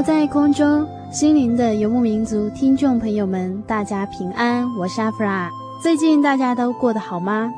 [0.00, 5.50] 有在空中心灵的游牧民族听众朋友们，大家平安，我是阿弗拉。
[5.82, 7.52] 最近大家都过得好吗？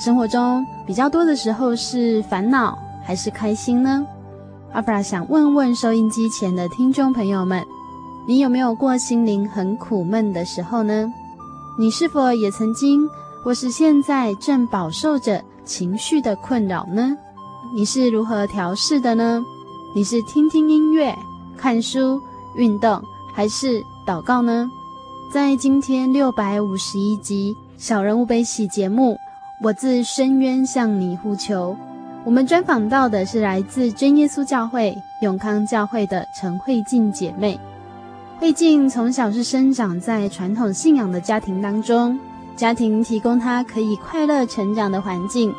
[0.00, 4.04] 生活中比较多的时候是烦恼还是开心呢？
[4.72, 7.64] 阿弗拉想问问收音机前的听众朋友们，
[8.26, 11.06] 你有没有过心灵很苦闷的时候呢？
[11.78, 13.08] 你是否也曾经
[13.44, 17.16] 或是现在正饱受着情绪的困扰呢？
[17.72, 19.40] 你是如何调试的呢？
[19.94, 21.16] 你是听听音乐？
[21.56, 22.20] 看书、
[22.54, 23.02] 运动
[23.32, 24.70] 还是祷告呢？
[25.32, 29.16] 在今天六百五十一集《小人物悲喜》节目，
[29.62, 31.76] 我自深渊向你呼求。
[32.24, 37.58] 我们专访到的是来自真耶稣教会永康教会的陈慧静姐妹。
[38.38, 42.18] 慧静从小是生长在传统信仰的家庭当中，
[42.56, 45.54] 家庭提供她可以快乐成长的环境，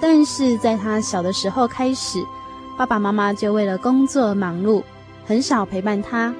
[0.00, 2.22] 但是在她小的时候开始，
[2.76, 4.82] 爸爸妈妈就为了工作忙碌。
[5.28, 6.34] 很少陪伴他，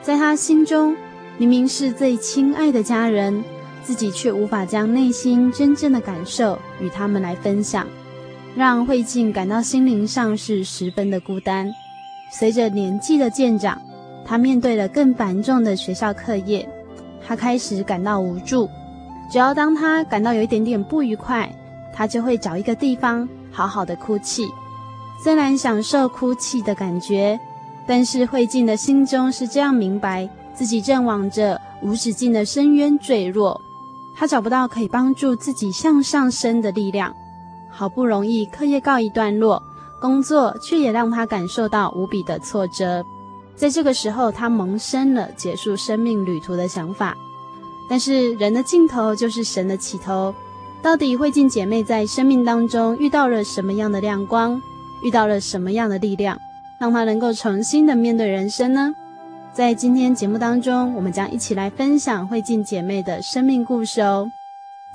[0.00, 0.94] 在他心中，
[1.38, 3.42] 明明是最亲爱的家人，
[3.82, 7.84] 自己却无法将内心真正的感受与他们来分享，
[8.54, 11.68] 让慧静感到心灵上是十分的孤单。
[12.30, 13.76] 随着年纪的渐长，
[14.24, 16.68] 他面对了更繁重的学校课业，
[17.26, 18.70] 他开始感到无助。
[19.28, 21.52] 只要当他感到有一点点不愉快，
[21.92, 24.46] 他就会找一个地方好好的哭泣，
[25.24, 27.36] 虽然享受哭泣的感觉。
[27.88, 33.58] 但是慧静的心中是这样明白，自己正往着无止境的深渊坠落，
[34.14, 37.14] 她找不到可以帮助自己向上升的力量。
[37.70, 39.62] 好不容易课业告一段落，
[40.02, 43.02] 工作却也让她感受到无比的挫折。
[43.56, 47.16] 在这个时候，她萌生了结束生命旅途的想法。
[47.88, 50.34] 但是人的尽头就是神的起头，
[50.82, 54.60] 到底慧静姐妹在生命当中遇到了什么样的亮光，
[55.02, 56.38] 遇到了什么样的力量？
[56.78, 58.94] 让他能够重新的面对人生呢？
[59.52, 64.30] 在今天节目当中，我们将一起来分享慧静姐妹的生命故事哦。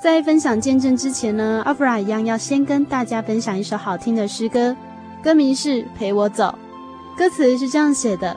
[0.00, 4.74] 在分享见证之前呢，阿弗拉一样要先跟大家分享一首好听的诗歌，
[5.22, 6.58] 歌名是《陪我走》。
[7.18, 8.36] 歌词是这样写的：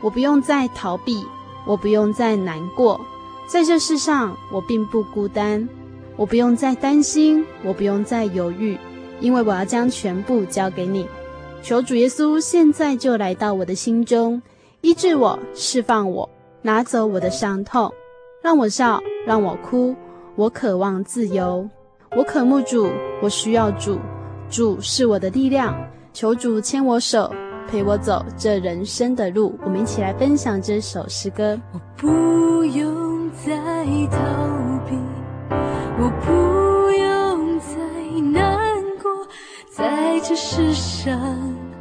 [0.00, 1.16] 我不用再逃避，
[1.66, 3.00] 我不用再难过，
[3.48, 5.68] 在这世上我并不孤单。
[6.16, 8.78] 我不用再担心，我不用再犹豫，
[9.20, 11.06] 因为我要将全部交给你。
[11.62, 14.40] 求主耶稣现在就来到我的心中，
[14.82, 16.28] 医治我，释放我，
[16.62, 17.92] 拿走我的伤痛，
[18.42, 19.94] 让我笑，让我哭。
[20.36, 21.68] 我渴望自由，
[22.16, 22.88] 我渴慕主，
[23.22, 23.98] 我需要主，
[24.48, 25.74] 主是我的力量。
[26.12, 27.32] 求主牵我手，
[27.68, 29.58] 陪我走这人生的路。
[29.64, 31.58] 我们一起来分享这首诗歌。
[31.72, 33.56] 我不用再
[34.10, 34.18] 逃
[34.86, 34.96] 避，
[35.98, 36.45] 我不
[40.16, 41.20] 在这世上。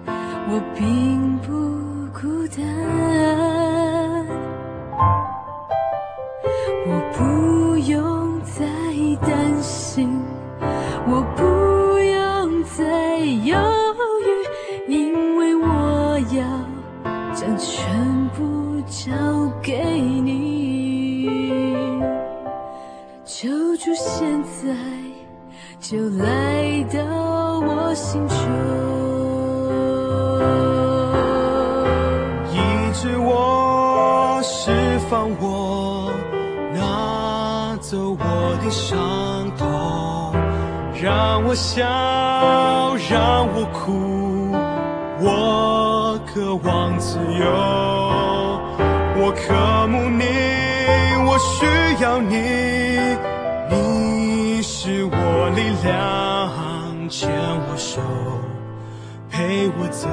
[0.08, 1.54] 我并不
[2.12, 2.66] 孤单，
[6.86, 8.66] 我不用再
[9.26, 10.20] 担心，
[11.08, 11.44] 我不
[11.98, 13.58] 用再犹
[14.26, 14.28] 豫，
[14.90, 16.44] 因为我要
[17.34, 19.14] 将全部交
[19.64, 21.30] 给你。
[23.24, 23.48] 求
[23.78, 24.76] 主现在
[25.80, 27.00] 就来到
[27.60, 28.36] 我心中。
[32.52, 32.58] 医
[32.94, 34.72] 治我，释
[35.10, 36.12] 放我，
[36.74, 38.98] 拿走我的伤
[39.58, 40.34] 痛，
[41.02, 41.86] 让我笑，
[43.10, 44.52] 让我哭，
[45.22, 47.46] 我渴望自由，
[49.18, 50.24] 我渴慕你，
[51.28, 51.66] 我需
[52.04, 52.36] 要你，
[53.70, 55.94] 你是我力量，
[57.10, 58.02] 牵我手，
[59.30, 60.10] 陪我走。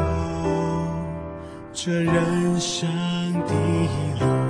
[1.73, 2.89] 这人生
[3.47, 3.55] 的
[4.21, 4.42] 路。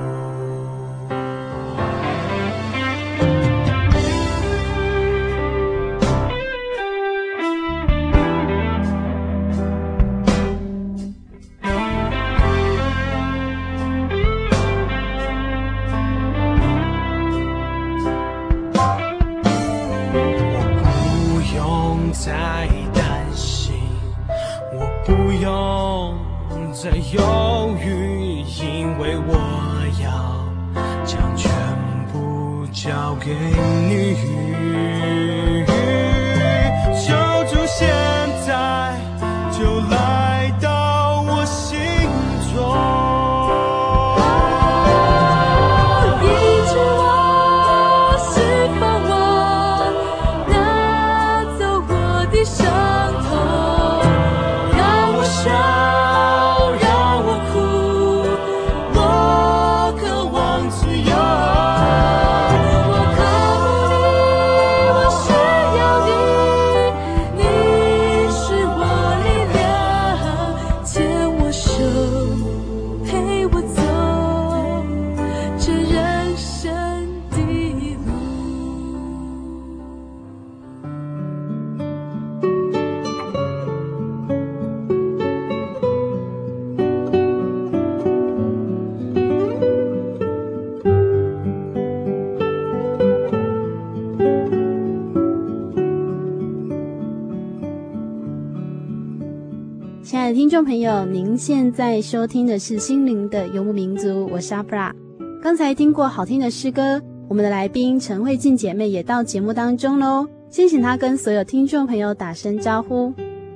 [100.12, 104.94] 听众朋友，您现在收听的是《心灵的游牧民族》，我是阿布拉。
[105.42, 110.28] 刚才听过好听的诗歌，我们的来宾陈慧静姐妹也到节目当中喽。
[110.50, 113.10] 先请她跟所有听众朋友打声招呼。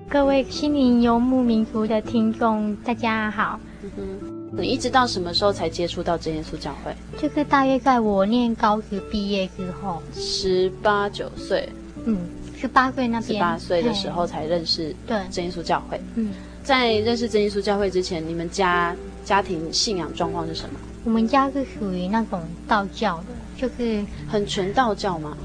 [0.08, 3.60] 各位《心灵游牧民族》的听众，大家好。
[3.82, 6.94] 嗯哼，你一直到什么时候才接触到真耶稣教会？
[7.20, 11.68] 就是大约在我念高职毕业之后，十八九岁。
[12.06, 12.16] 嗯，
[12.56, 16.00] 十八岁那边，十八岁的时候才认识对真耶稣教会。
[16.14, 16.30] 嗯。
[16.66, 18.92] 在认识真耶稣教会之前，你们家
[19.24, 20.80] 家庭信仰状况是什么？
[21.04, 23.26] 我们家是属于那种道教的，
[23.56, 25.38] 就是很纯道教吗？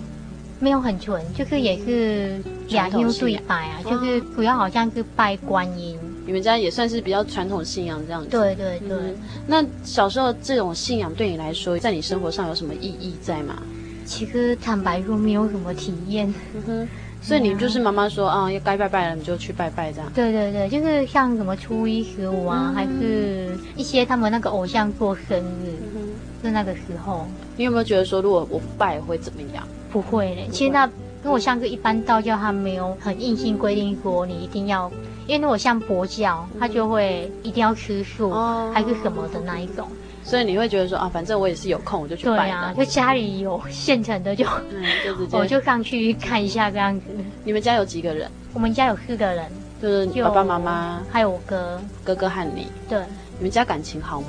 [0.60, 5.96] 没有很纯，就是也是亚优对拜啊，就是主要好像是拜观音。
[6.26, 8.30] 你们家也算是比较传统信仰这样子。
[8.30, 8.98] 对对对。
[8.98, 9.16] 嗯、
[9.46, 13.62] 那小时候这种信仰对你来说，在你生活上有什么意义在吗？
[14.06, 16.34] 其实坦白说，没有什么体验。
[16.56, 16.88] 嗯哼。
[17.22, 20.12] 所以你就是妈妈说啊，要该拜拜了，你就去拜拜这样。
[20.14, 26.10] 对对对，就是像什么初一十五啊，嗯、还是一些他们那个偶像过生日，嗯、
[26.44, 27.26] 是那个时候。
[27.56, 29.64] 你有没有觉得说，如果我不拜会怎么样？
[29.92, 30.86] 不会嘞，其实那
[31.24, 34.92] 如果像是一般道教，他没有很硬性规定说你一定要，
[35.28, 39.88] 因为如果像佛教，他就会一定要吃素，嗯、还是什么的那一种。
[40.31, 42.45] 所以你会觉得说啊，反正我也是有空，我就去拜。
[42.45, 47.06] 对啊，就家里有现成的就，嗯，就直接 我就上去看一下这样子。
[47.44, 48.32] 你们家有几个人？
[48.53, 49.46] 我们家有四个人，
[49.82, 52.67] 就是你爸爸妈妈，还有我哥，哥哥和你。
[52.88, 52.98] 对，
[53.39, 54.27] 你们家感情好吗？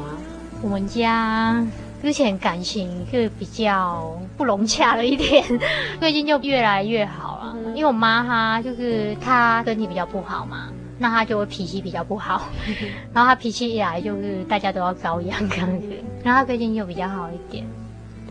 [0.60, 1.64] 我们家
[2.02, 5.44] 之前感情是比较不融洽了一点，
[6.00, 7.56] 最近就越来越好了。
[7.64, 10.68] 嗯、因为我妈她就是她身体比较不好嘛。
[11.02, 12.48] 那他就会脾气比较不好，
[13.12, 15.88] 然后他脾气一来就是大家都要遭殃这样子，
[16.22, 17.66] 然后他最近就比较好一点。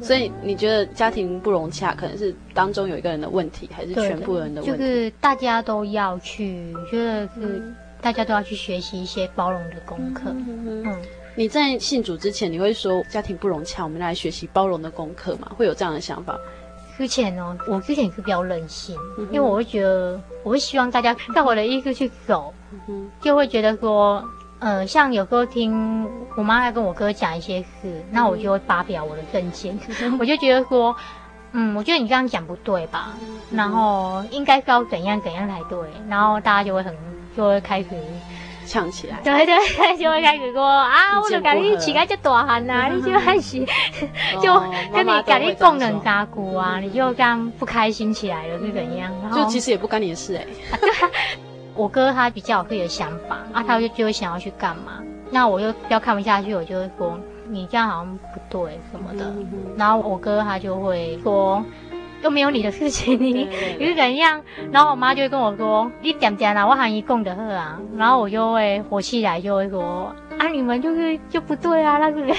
[0.01, 4.77] 所以你觉得家庭不融洽，可能是当中有一个人的问题，还是全部人的问题？
[4.77, 7.61] 就是大家都要去，觉得是
[8.01, 10.31] 大家都要去学习一些包容的功课。
[10.31, 10.97] 嗯，嗯，
[11.35, 15.51] 你在信主之前，你会说家庭不融洽，我们来学习包容的功课吗？
[15.57, 16.39] 会有这样的想法？
[16.97, 22.53] 之前哦，我之前是比较任性，嗯、因为我会觉得，我会希望大家照我的意思去走，
[23.21, 24.23] 就会觉得说，
[24.59, 29.77] 呃，像有时候听我妈在跟我哥讲一些事，嗯、那我就会发表我的政见，
[30.19, 30.95] 我就觉得说，
[31.51, 36.95] 嗯，我觉得你这样讲不对吧，嗯、然后应该是要怎样怎样才对，然后大家就会很
[37.35, 37.87] 就会开始。
[38.67, 43.59] 唱起来，对对对，就会开始说啊，我就跟你起来就大汉呐，你就开始
[44.41, 44.57] 就
[44.93, 49.11] 跟你跟你讲两三句啊，你就这样不开心起来了是怎样？
[49.35, 50.45] 就其实也不干你的事哎。
[51.75, 55.01] 对，我哥他比较有自己的想法啊，他就就会想要去干嘛，
[55.31, 59.33] 那我就比较看不下去，我就会说，你这样好像不对什么的。
[59.77, 61.63] 然后我哥他就会说。
[62.23, 63.49] 又没有你的事情，你
[63.79, 64.39] 你是怎样？
[64.71, 72.37] 然后我妈就会跟我说：“你点点啦，我喊一共的喝啊。”然后我就会火气来，就会说：“啊，你们就是就不对啊，那个人。”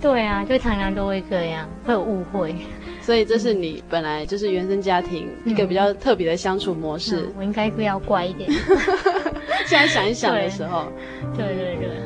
[0.00, 2.54] 对啊，就常常都会这样，会有误会。
[3.00, 7.22] 所以这是你本来就是原生家庭一个比较特别的相处模式。
[7.22, 8.50] 嗯、我应该是要乖一点。
[9.66, 10.86] 现在想一想的时候，
[11.36, 11.88] 对对对。
[11.88, 11.96] 对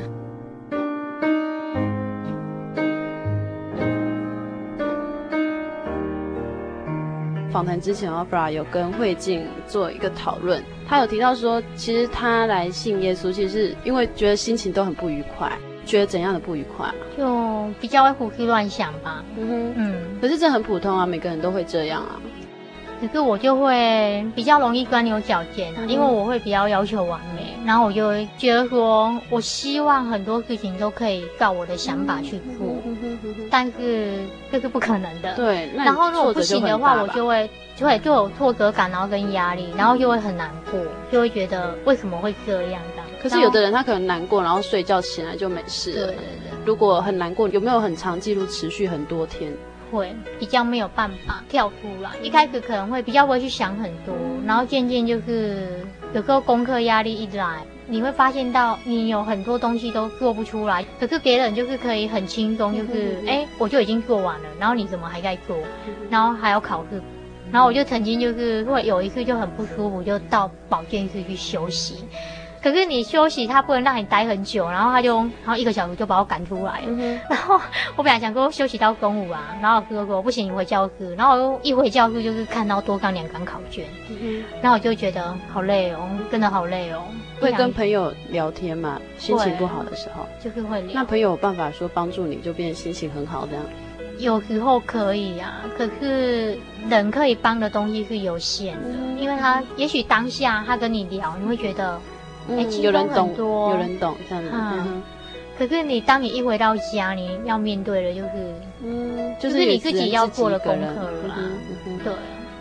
[7.51, 15.51] 访谈之前，Afra 有跟慧静做一个讨论，他有提到说，其实他来信耶稣，其实是因为觉得心情都很不愉快，
[15.85, 16.89] 觉得怎样的不愉快？
[17.17, 19.23] 就比较会胡思乱想吧。
[19.37, 22.19] 嗯哼，嗯，可是这很普通啊，每个人都会这样啊。
[23.01, 32.75] 可是我就会比较容易钻牛角尖啊，嗯、因为我会比较要求完美，然后我就会觉得说，我希望很多事情都可以照我的想法去做，
[33.49, 34.19] 但是
[34.51, 35.33] 这是不可能的。
[35.33, 40.79] 对，然后如果不行的话，我就会就会就有挫折感，然后跟压力，然后就会很难过，
[41.11, 43.00] 就会觉得为什么会这样的。
[43.21, 46.07] 可是有的人他可能难过，然后睡觉起来就没事了。
[46.07, 46.51] 对对对。
[46.65, 49.51] 如果很难过，有没有很长记录持续很多天？
[49.91, 65.57] 会比较没有办法跳出来，一开始可能会比较不会去想很多，然后渐渐就是有时候功课压力一来，你会发现到你有很多东西都做不出来，可是别人就是可以很轻松，就是哎，我就已经做完了，然后你怎么还在做？
[66.09, 67.01] 然后还要考试，
[67.51, 72.05] 然后我就曾经就是会有一次就很不舒服，就到保健室去休息。
[72.61, 76.83] 可是你休息，他不能让你待很久，然后他就，然后一个小时就把我赶出来。
[76.85, 77.59] 嗯、然后
[77.95, 81.15] 我本来想说休息到中午啊，然后哥哥说不行，你回教室。
[81.15, 87.01] 然后一回教室就是看到多刚两张考卷，嗯、然后我就觉得好累哦，真的好累哦。
[87.39, 89.01] 会跟朋友聊天嘛？
[89.17, 90.91] 心情不好的时候，就是会聊。
[90.93, 93.65] 那朋友有办法说帮助你就变心情很好这样？
[94.19, 96.55] 有时候可以啊，可是
[96.87, 101.99] 人可以帮的东西是有限的，嗯、因为他也许当下他跟你聊，你会觉得。
[102.49, 104.49] 哎，嗯、有人懂，有人懂这样子。
[104.53, 105.01] 嗯，
[105.57, 111.11] 可是你当你一回到家，你要面对的就是，嗯，就是你自己要做的功课了。
[111.37, 111.51] 嗯
[111.87, 112.13] 嗯、对。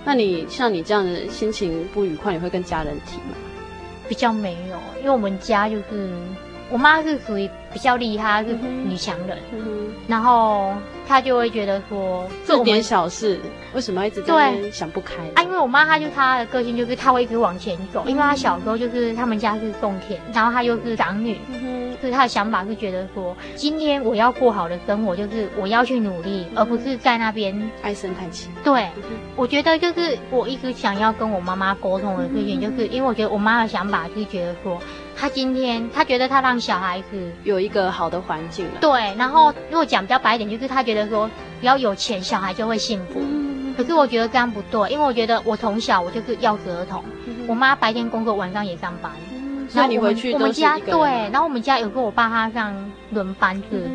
[0.05, 3.37] 那你像你这样的心情不愉快，你会跟家人提吗？
[4.09, 6.11] 比较没有，因为我们家就是
[6.71, 9.39] 我妈是属于比较厉害，是女强人，
[10.07, 10.73] 然后。
[11.11, 13.41] 她就会觉得说，这点小事
[13.75, 15.43] 为什么要一直在想不开啊？
[15.43, 18.05] 因为我妈，她就她的个性就是她会一直往前走。
[18.07, 21.37] 因为她小时候就是他们家是种田，然后她又是长女，
[22.01, 28.49] 所以她的想法是觉得说，今天我要过好的生活，就是我要去努力，嗯、而不是在那边唉声叹气。
[28.63, 29.03] 对，嗯、
[29.35, 34.81] 我觉得就是我一直想要跟我妈妈沟通的事情，就是因为我觉得我妈的想法是觉得说，
[35.21, 38.73] 她今天他觉得他让小孩子有一个好的环境了。
[38.81, 41.07] 对，然后如果讲比较白一点，就是他觉得。
[41.11, 41.29] 说
[41.61, 43.21] 比较有钱，小孩就会幸福。
[43.77, 47.03] 可是我觉得这样不对，因为我觉得我从小我就是要子儿童。
[47.49, 49.11] 我妈白天工作，晚上也上班。
[49.75, 51.01] 那你回去我们家对，
[51.31, 52.75] 然后我们家有个我爸他上
[53.11, 53.91] 轮班是，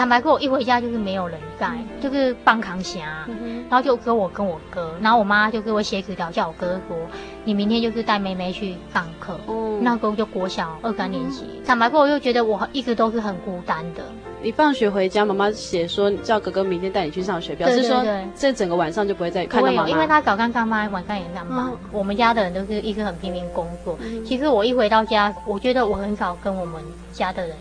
[0.00, 1.68] 坦白说，我一回家就是没有人在，
[2.00, 3.28] 就是帮扛虾。
[3.68, 6.96] 然后就只有我跟我哥，然后我妈就给我写纸条，叫我哥说，
[7.44, 9.38] 你明天就是带妹妹去上课。
[9.82, 11.44] 那时候就国小二三年级。
[11.66, 14.02] 坦白说，我就觉得我一直都是很孤单的。
[14.40, 18.02] 你放学回家，妈妈写说叫哥哥明天带你去上学，表示说
[18.34, 19.90] 这整个晚上就不会再看到妈妈。
[19.90, 21.58] 因为他早上上班，晚上也上班。
[21.58, 23.98] 嗯、我们家的人都是一直很拼命工作。
[24.00, 27.54] 嗯、其实我一回到家，我觉得我很少跟我们家的人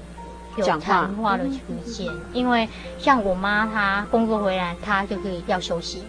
[0.60, 6.04] 有谈话的时间，嗯、因为像我妈她工作回来，她就是要休息。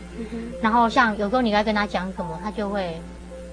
[0.60, 3.00] 然后像有时候你在跟她讲什么，她就会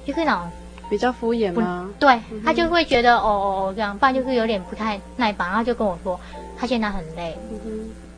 [0.05, 0.51] 就是那种
[0.89, 1.89] 比较敷衍吗？
[1.99, 6.19] 对，她就会觉得哦哦哦这样，不然就是有点不太耐烦，然后就跟我说。
[6.59, 7.37] 她现在很累，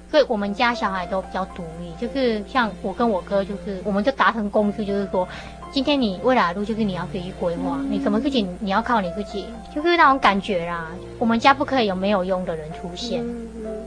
[0.10, 5.28] 所以我们家小孩都比较独立，就是像我跟我哥，就是我们就达成共识，就是说，
[5.72, 10.88] 今天你未来的路就是你要自己去规划，你什么事情你要靠你自己，就是那种感觉啦。
[11.18, 13.24] 我们家不可以有没有用的人出现。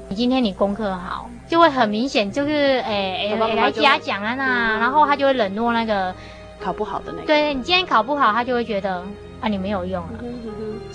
[0.09, 6.15] 你今天你功课好，就会很明显，就是诶诶来嘉奖啊那，然后他就会冷落那个
[6.61, 7.27] 考不好的那个。
[7.27, 9.03] 对，你今天考不好，他就会觉得。
[9.43, 10.11] 啊，你没有用了。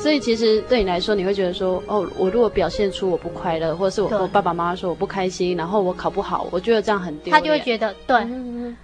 [0.08, 7.34] 所以其实对你来说，你会觉得说，哦，我如果表现出我不快乐，或者是我跟我爸爸妈妈说我不开心，然后我考不好，我觉得这样很丢脸。
[7.34, 8.16] 他就会觉得对。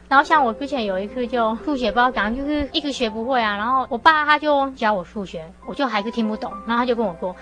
[0.10, 7.34] 然后像我之前有一次就数学不知道讲，就是一直学不会啊，然后我爸他就教我数学，我就还是听不懂，然后他就跟我说。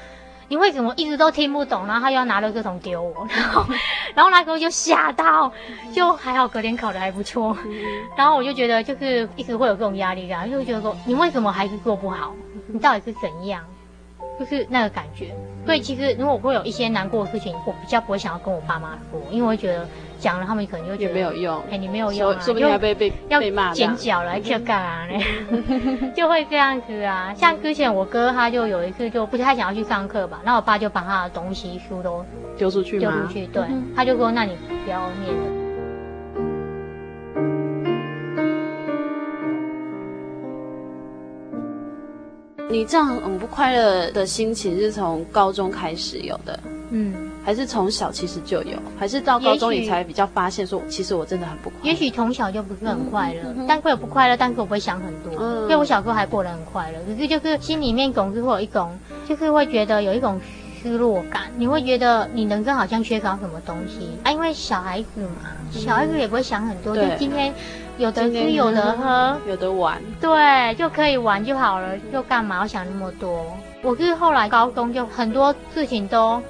[0.48, 1.88] 你为什么一直都听不懂？
[1.88, 3.66] 然后他又要拿了个桶丢我， 然后，
[4.14, 5.50] 然后那时候就吓到，
[5.94, 7.58] 就还好隔天考的还不错，
[8.18, 12.34] 然后我就觉得就是一直会有这种压力感，就觉得说你为什么还是做不好？
[12.68, 13.64] 你到底是怎样？
[14.40, 15.34] 就是那个感觉。
[15.66, 19.88] 所以其实如果会有一些难过的事情，我比较不会想要跟我爸妈说，因为我会觉得
[20.18, 23.40] 讲了他们可能就觉得没有用，哎、欸，你没有用、啊，说不定要被被要
[23.74, 27.32] 剪脚来去干嘛呢， 就会这样子啊。
[27.36, 32.26] 像之前我哥他就有一次就不太想要去上课吧，然后我爸就把他的东西书都
[32.58, 33.64] 丢出去丢出去，对，
[33.96, 35.61] 他就说那你不要念了。
[42.72, 46.58] 你这样很不快乐的心情是从高中开始有的，
[46.92, 47.14] 嗯，
[47.44, 51.90] 还是从小其实就有，还是到高中你才比较发现说，其实我真的很不快乐。
[51.90, 58.98] 也许从小就不是很快乐，嗯、但会有不快乐，但是我不会想很多，嗯、因为我小时候还过得很快乐，可是就是心里面总是会有一种，
[59.28, 60.40] 就是会觉得有一种
[60.82, 67.54] 失落感，你会觉得你人生好像缺少什么东西啊，因为小孩子嘛，小孩子也不会想很多，就今天。
[67.98, 73.46] 有的吃，有的 喝，有的玩，对，就可以玩就好了，就干嘛要想那么多？
[73.84, 76.42] 我是后来高中就很多事情都，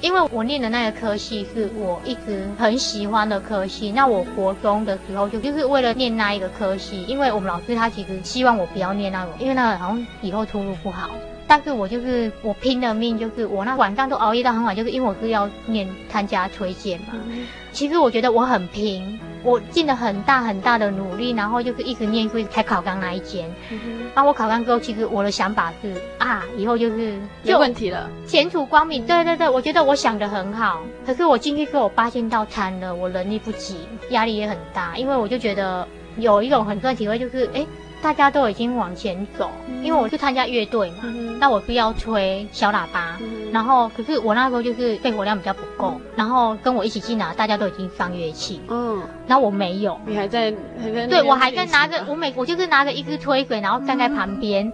[0.00, 3.90] 因为我念的那个科系是我一直很喜欢的科系。
[3.90, 11.10] 那我国中的时候就就是为了念那一个科系，因为我们老师他其实希望我不要念那个，因为那个好像以后出路不好。
[11.52, 17.08] 但是我就是我拼了命，就是我那晚上都熬夜到很晚，就是因为我是要念参加推荐嘛。
[17.28, 23.54] 嗯、其实我觉得我很拼，我尽了很大很大的努力，然后就是一直念书才考上那一间。
[23.68, 23.78] 嗯、
[24.14, 29.04] 啊，我考上之后，其实我的想法是啊，以后就是就没问题了，前途光明。
[29.04, 30.80] 对对对，我觉得我想的很好。
[31.04, 33.76] 可是我进去之后，我发现到惨了，我能力不及，
[34.08, 37.56] 压力也很大，因为我就觉得有一种很深体会，就是哎。
[37.56, 37.66] 诶
[38.02, 39.48] 大家都已经往前走，
[39.82, 54.70] 因为我去参加乐队嘛，嗯、那我必要吹小喇叭，嗯、然后可是我那时候就是肺活量比较不够，嗯、然后跟我一起进来，大家都已经放乐器，嗯，然后我没有，你还在，还在对我还在拿着，我每我就是拿着一支吹嘴，然后站在旁边。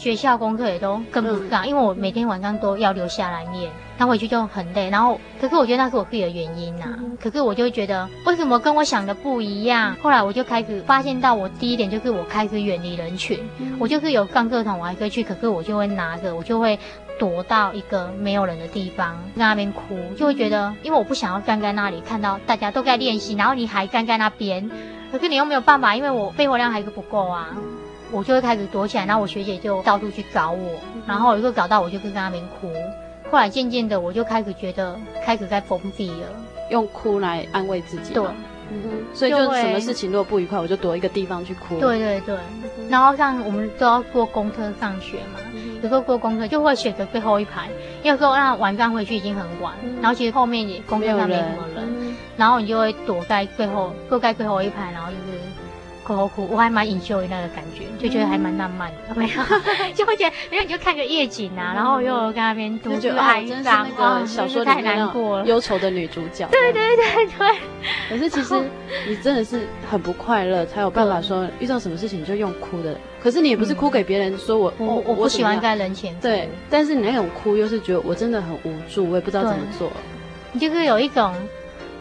[0.00, 4.88] 学校功课也都跟不上，因为我每天晚上都要留下来念，他回去就很累。
[4.88, 6.96] 然后，可是我觉得那是我自己的原因呐、啊。
[7.20, 9.94] 可是我就会觉得，为什么跟我想的不一样？
[10.00, 13.38] 后来我就开始发现到，我第一点就是我开始远离人群。
[13.78, 16.78] 我就是有上课堂，我还可以去，可是我就会拿着，我就会
[17.18, 24.70] 躲到一个没有人的地方，在那边哭，就会觉得，因为我不想要站在那里看到大家都在练习，然后你还站在那边，
[25.12, 27.48] 可是你又没有办法，因为我肺活量还是不够啊。
[28.12, 32.72] 我就会开始躲起来，然后我学姐就到处去找我，然后有时候找到我就跟在那边哭。
[33.30, 36.26] 后来渐渐的，我就开始觉得开始在封闭了，
[36.70, 38.12] 用哭来安慰自己。
[38.12, 38.24] 对，
[38.72, 41.78] 嗯哼，所以就什么事情如果不愉快，我就躲一个地方去哭。
[41.78, 42.36] 对对对，
[42.88, 45.38] 然后像我们都要坐公车上学嘛，
[45.80, 47.68] 有时候坐公车就会选择最后一排，
[48.02, 55.29] 有时候那晚上回去已经很晚，然后其实后面也公车上没什么人，然后你就会躲在最后，坐在最后一排，然后就是。
[56.16, 59.42] 哭哭，我还蛮 enjoy 那个感觉，就觉得还蛮浪漫的，没有，
[59.94, 66.48] 就会觉得，没有你就看个夜景啊，然后又在那边独自哀伤，个小说太难过了，忧愁的女主角。
[66.50, 67.58] 对对对对。
[68.08, 68.54] 可是其实
[69.08, 72.96] 你真的是很不快乐，才有办法说遇到什么事情就用哭的。
[73.22, 76.14] 可是你也不是哭给别人说我我我不喜欢在人前。
[76.20, 79.90] 对，但是你那种哭又是觉得我真的很无助，我也不知道怎么做。
[80.52, 81.32] 你就是有一种。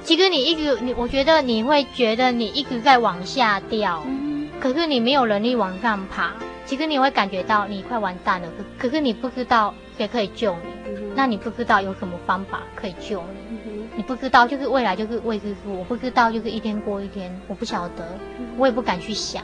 [0.03, 6.33] 其实你一直你，我觉得你会觉得你一直在往下掉，嗯、可是你没有能力往上爬。
[6.65, 18.05] 其实你会感觉到你快完蛋了，可可是你不知道谁可以救你，嗯、那你不知道有什么方法可以救你，嗯、你不知道就是未来就是未知数，我不知道就是一天过一天，我不晓得，
[18.37, 19.43] 嗯、我也不敢去想。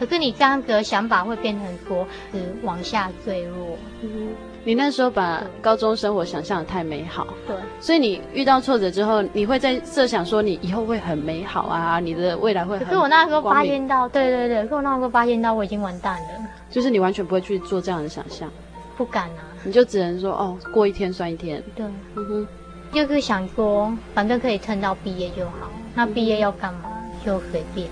[0.00, 3.78] 可是你这样子的想法会变成说是往下坠落。
[4.58, 12.86] 嗯你那时候把高中生活想象得太美好，对，所以你遇到挫折之后，你会在设想说你以后会很美好啊，你的未来会很。
[12.86, 16.28] 可是我那时候发现到，对对对，可是我那时候发现到我已经完蛋了。
[16.70, 18.50] 就是你完全不会去做这样的想象，
[18.96, 21.62] 不敢啊，你就只能说哦，过一天算一天。
[21.74, 22.48] 对，嗯哼，
[22.92, 26.90] 就是想说，反正可以撑到毕业就好，那毕业要干嘛？
[27.24, 27.88] 就随便。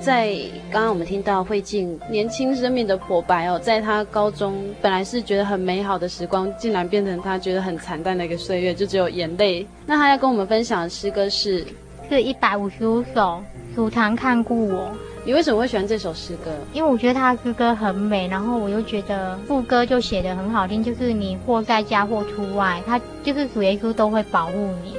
[0.00, 0.34] 在
[0.72, 9.66] 刚刚我们听到慧静年轻生命的剖白哦，在他高中本来是觉得很美好的时光，竟然变成他觉得很惨淡的一个岁月，就只有眼泪。
[9.84, 11.66] 那他要跟我们分享的诗歌是
[12.08, 13.42] 是一百五十五首，
[13.74, 14.90] 数常看顾我。
[15.22, 16.50] 你为什么会喜欢这首诗歌？
[16.72, 24.94] 因为我觉得他的诗歌很美，然后我又觉得副歌就写得很好听，就是你或在家或出外，他就是主耶稣都会保护你。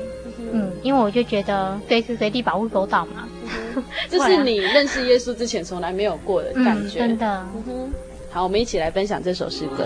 [0.53, 3.27] 嗯，因为我就觉得随时随地保护狗岛嘛。
[4.09, 7.45] 这是你认识耶稣之前从来没有过的感觉，嗯、真的。
[8.29, 9.85] 好，我们一起来分享这首诗歌。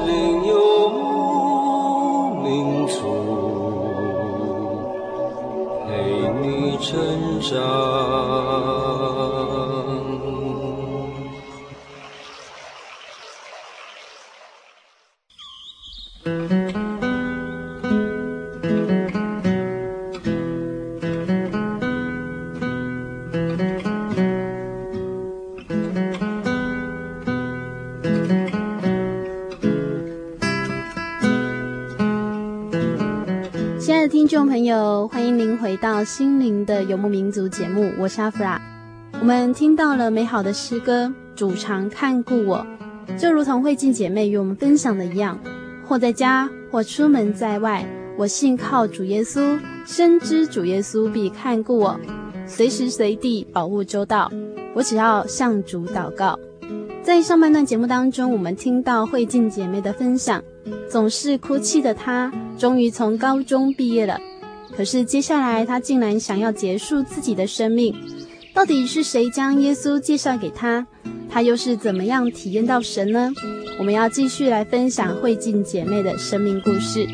[35.81, 38.61] 到心灵的游牧民族节目，我是阿弗拉。
[39.19, 42.63] 我们听到了美好的诗歌，主常看顾我，
[43.17, 45.39] 就如同慧静姐妹与我们分享的一样，
[45.83, 47.83] 或在家，或出门在外，
[48.15, 51.99] 我信靠主耶稣，深知主耶稣必看顾我，
[52.45, 54.31] 随时随地保护周到。
[54.75, 56.37] 我只要向主祷告。
[57.01, 60.43] 在上半段节目当中，我们听到慧静姐妹的分享，
[60.87, 64.19] 总是哭泣的她，终于从高中毕业了。
[64.75, 67.93] 可是接下来，他竟然想要结束自己的生命。
[68.53, 70.85] 到底是谁将耶稣介绍给他？
[71.29, 73.31] 他又是怎么样体验到神呢？
[73.79, 77.07] 我们要继续来分享慧静姐妹的生命故事。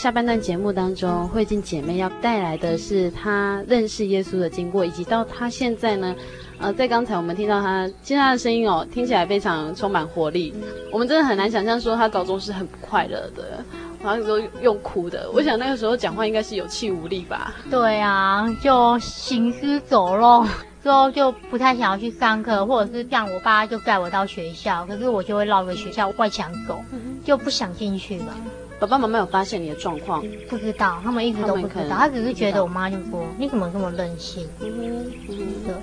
[0.00, 6.16] 下半段节目当中，慧静姐妹要带来的是她认识耶稣的经过，以及到她现在呢，
[6.58, 10.54] 呃，在刚才我们听到她，其实她的声音哦，听起来非常充满活力。
[10.90, 13.62] 我们真的很难想象说她高中是很不快乐的，
[14.02, 15.30] 然后都用哭的。
[15.34, 17.52] 我想那个时候讲话应该是有气无力吧？
[17.70, 20.46] 对啊，就行尸走肉，
[20.82, 26.82] 之后就不太想要去上课，或者是这样我爸就带我到学校，可是我就会绕个学校外墙走，
[27.22, 28.34] 就不想进去了。
[28.80, 30.24] 爸爸妈妈有发现你的状况？
[30.48, 31.88] 不知道，他们一直都不知道。
[31.90, 35.74] 他，他只是觉得我妈就说：“你怎么这么任性？”嗯嗯，对。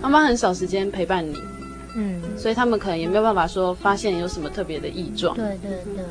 [0.00, 1.36] 妈妈很少时间陪伴你，
[1.94, 5.36] 嗯，所以他们可能也没有办法说发现你有什么特别的异状。
[5.36, 6.02] 对对对。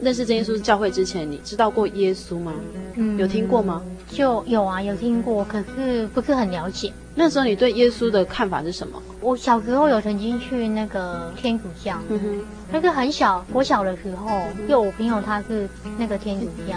[0.00, 2.54] 认识真耶稣教会之前，你知道过耶稣吗？
[2.94, 3.82] 嗯，有听过吗？
[4.08, 6.90] 就有啊，有听过，可是不是很了解。
[7.14, 9.02] 那时候你对耶稣的看法是什么？
[9.20, 14.28] 我小时候有曾经去那个天主教，嗯哼，那个很小，我小的时候，
[14.68, 16.76] 就我朋友他是那个天主教。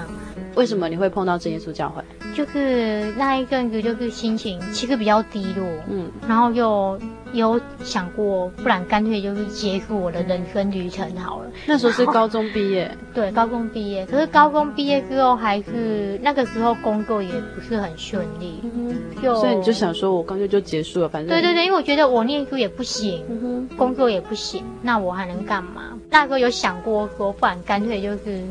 [0.56, 2.04] 为什么你会碰到真耶稣教会？
[2.36, 6.99] 就是那一阵子，就是心情其实比较低落，嗯，然后又
[7.34, 11.49] 有想过，不然干脆就是结束我的人生旅程好了。
[11.65, 14.06] 那时候是高中毕业， 对，高中毕业。
[14.06, 25.81] 可是高中毕业之后，还是那个时候工作也不是很顺利，嗯，就所以你就想说，我干脆就结束了，反正对对对，因为我觉得我念书也不行，嗯，工作也不行，那我还能干嘛？
[26.12, 28.43] 那时候有想过说，不然干脆就是。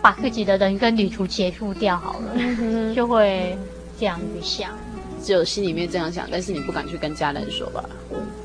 [0.00, 3.58] 把自己的人生旅途结束掉好了，嗯、就会
[3.98, 4.70] 这样子想，
[5.20, 7.84] 只有心里面这样想，但是你不敢去跟家人说吧？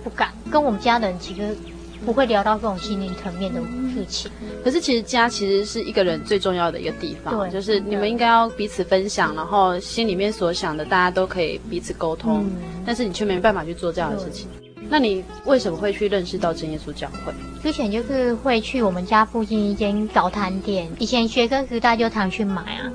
[0.04, 1.56] 不敢，跟我们家人其实
[2.04, 3.62] 不会聊到这种心灵层面的
[3.94, 4.32] 事情。
[4.64, 14.48] 可是其实家其实是一个人最重要的一个地方，对，就是你们应该要彼此分享，然后心里面所想的大家都可以彼此沟通，嗯、但是你却没办法去做这样的事情。
[14.90, 17.34] 那你为什么会去认识到真耶稣教会？
[17.62, 22.92] 之前就是会去我们家附近一间早餐店，以前学生时代就常去买啊。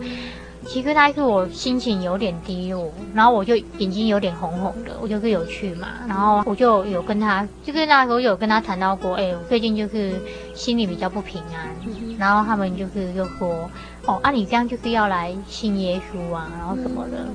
[0.67, 10.13] 其实那一次我心情有点低落，然后我就眼睛有点红红的，我就是有去嘛，然后我就有跟他，就是那时候有跟他谈到过，哎、欸，我最近就是
[10.53, 11.75] 心里比较不平安，
[12.19, 13.71] 然后他们就是就说，
[14.05, 17.27] 哦，啊你这样就是要来信耶稣啊，然后什么的，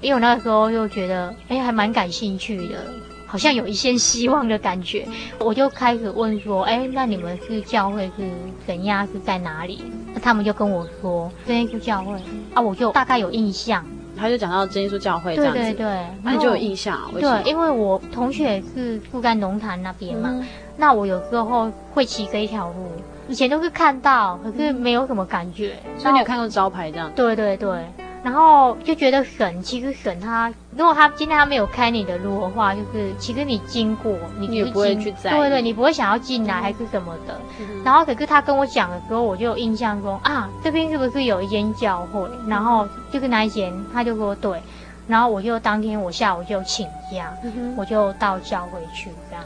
[0.00, 2.84] 因为我那个时候就觉得，哎、欸，还蛮感兴趣的。
[3.28, 5.06] 好像有一线希望的感觉，
[5.38, 8.28] 我就开始问说：“哎、欸，那你们是教会是
[8.66, 9.06] 怎样？
[9.06, 12.18] 是在哪里？”那他们就跟我说：“真耶稣教会。”
[12.54, 13.84] 啊，我就大概有印象。
[14.16, 16.98] 他就讲到真耶稣教会这样子，对对对，那你就有印象。
[17.12, 20.44] 对，因为我同学是住在龙潭那边嘛，嗯、
[20.76, 22.90] 那我有时候会骑这一条路，
[23.28, 25.76] 以前都是看到，可是没有什么感觉。
[25.98, 27.12] 所以你有看过招牌这样？
[27.14, 27.84] 对对对。
[28.28, 37.40] 然后就觉得神，其实神他，如果他今天他没有开你的路的话，就是其实你经过，你，你也不会去对对，你不会想要进来还是什么的。
[37.58, 42.28] 嗯、然后可是他跟我讲的时候，我就有印象说啊，这边是不是有一间教会？
[42.46, 44.60] 然后就是那一间，他就说对。
[45.06, 49.42] 然后我就当天我下午就请假，嗯、我就到教会去这样。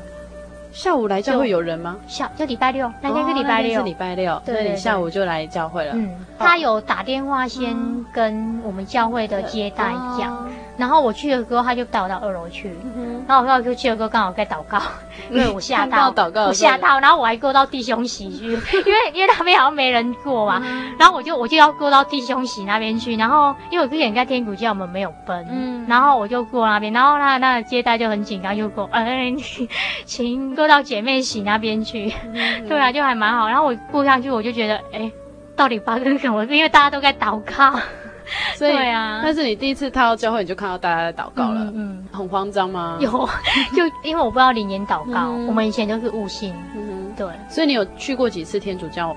[0.73, 1.97] 下午来教会有人吗？
[2.09, 5.93] 下就礼拜六，那天是礼拜六，哦、是礼拜六，对，你下午就来教会了。
[5.95, 7.77] 嗯，他有打电话先
[8.13, 10.35] 跟我们教会的接待讲。
[10.35, 10.49] 哦
[10.83, 12.77] 然后我去的时候，他就带我到二楼去。
[12.97, 14.83] 嗯、然后我到就去的时候，刚好在祷告，
[15.31, 16.99] 因为我吓到，到祷告我吓到。
[16.99, 18.47] 然后我还过到弟兄席去，
[18.85, 20.61] 因为因为那边好像没人过嘛。
[20.65, 23.15] 嗯、然后我就我就要过到弟兄席那边去。
[23.15, 25.47] 然后因为我之前在天主教，我们没有分。
[25.49, 25.87] 嗯。
[25.89, 29.37] 然后我就过那边，然后那那个接待就很紧张，就过：“嗯，
[30.05, 32.13] 请过到姐妹席那边去。
[32.25, 33.47] 嗯”对啊，就还蛮好。
[33.49, 35.13] 然后我过上去，我就觉得，哎，
[35.55, 36.57] 到底发生什么事？
[36.57, 37.79] 因为大家都在祷告。
[38.57, 42.97] 所以对啊，但是你第一次踏到教会，你就看到大家在祷告了，嗯，嗯，很慌张吗？
[43.01, 43.11] 有，
[43.75, 47.27] 就因为我不知道灵言祷告，嗯、我们以前都是悟性，嗯，对。
[47.49, 49.15] 所以你有去过几次天主教？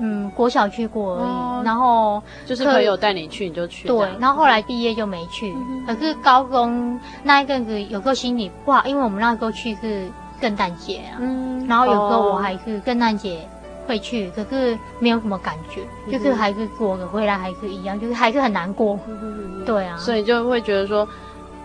[0.00, 3.88] 嗯，国小去过而已，哦、然后就是朋友带你去，你就去。
[3.88, 5.52] 对，然后后来毕业就没去。
[5.52, 10.08] 嗯、可是高中那一阵子，有个心理不好，因为我们那时候去是
[10.40, 13.40] 圣诞节啊，嗯，然后有时候我还是圣诞节。
[13.88, 19.00] 会去，可是没有什么感觉，嗯、就是还是过了回来还是一样，就是还是很难过。
[19.08, 21.08] 嗯、对啊，所以就会觉得说，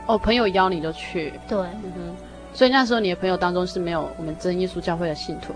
[0.08, 1.34] 哦，朋友邀你就去。
[1.50, 2.16] 对，嗯哼。
[2.54, 5.54] 所以那时候你的朋友当中是没有我们真耶稣教会的信徒。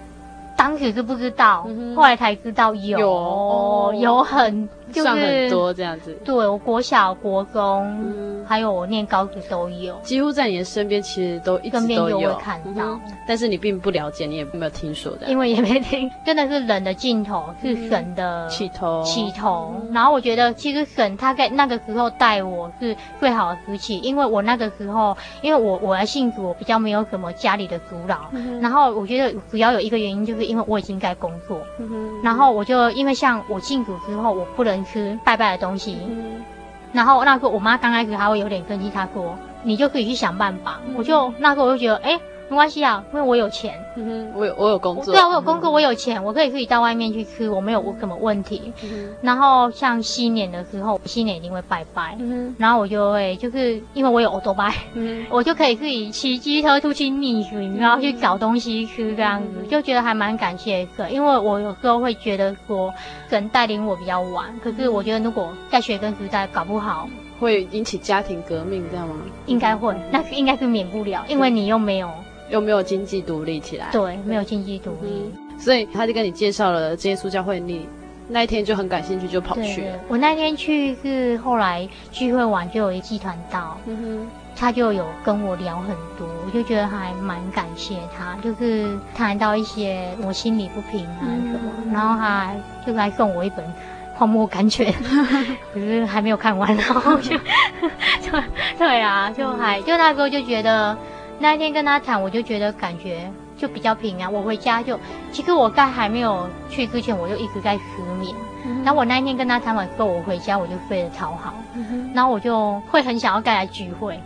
[0.57, 2.99] 当时是不知道，嗯、后来才知道有。
[2.99, 4.67] 有、哦、有很。
[4.89, 12.33] 就是、算很多这样子，对，我国小、国中，嗯，还有我念高职都有，几乎在你的身边，其实都一直都有。
[12.35, 19.75] 看到、嗯，但是你并不了解，你也没有听说的，因为也没听，真的是人的尽头是神的起头，起头。
[19.91, 34.77] 然后我觉得，其实神他在那个时候带我是最好的时期，因为我那个时候，因为我我的性格我比较没有什么家里的阻扰、嗯，然后我觉得主要有一个原因，就是因为我已经在工作，嗯、然后我就因为像我进组之后，我不能。
[34.87, 36.41] 吃拜拜的东西，嗯、
[36.93, 40.79] 然后那时候我妈刚开始还会有点生气，她说：“你就可以去想办法。
[40.87, 42.21] 嗯”我就那时候我就觉得，哎、欸。
[42.49, 48.71] 没关系啊，因为我有钱，嗯哼，我有我有工作，对啊，我有工作，我有钱，我可以自己到外面去吃，我没有什么问题。
[48.83, 61.09] 嗯、然后像新年的时候，新年一定会拜拜，嗯、然后我就会就是因为我有欧多拜，嗯，我就可以自己骑机车出去觅食，然后去找东西吃这样子，嗯、就觉得还蛮感谢的。
[61.11, 62.93] 因为我有时候会觉得说，
[63.29, 69.15] 神带领我比较晚，可是我觉得如果在学生时代搞不好，会引起家庭革命，这样吗？
[69.47, 72.09] 应该会，那应该是免不了，因为你又没有。
[72.49, 77.87] 又没有经济独立起来，对，没有经济独立，所以他就跟你介绍了这些耶稣教会，你
[78.27, 79.99] 那一天就很感兴趣，就跑去了。
[80.07, 92.51] 我那天去是后来聚会完就有一集团到，嗯哼，他就有跟我聊很多，我就觉得还蛮感谢他，就是谈到一些我心里不平啊什么，嗯、然后他
[92.85, 93.65] 就来送我一本
[94.17, 94.91] 《泡沫甘泉》，
[95.73, 98.31] 可是还没有看完，然后就就
[98.77, 100.97] 对啊，就还就那时候就觉得。
[101.39, 104.31] 那一天跟他谈，我就觉得感觉就比较平安。
[104.31, 104.99] 我回家就，
[105.31, 108.33] 其实我在还没有去之前，我就一直在失眠。
[108.65, 111.53] 嗯、然后我那一天跟他谈完之后，我回家我就睡得超好。
[111.75, 114.19] 嗯、然后我就会很想要再来聚会。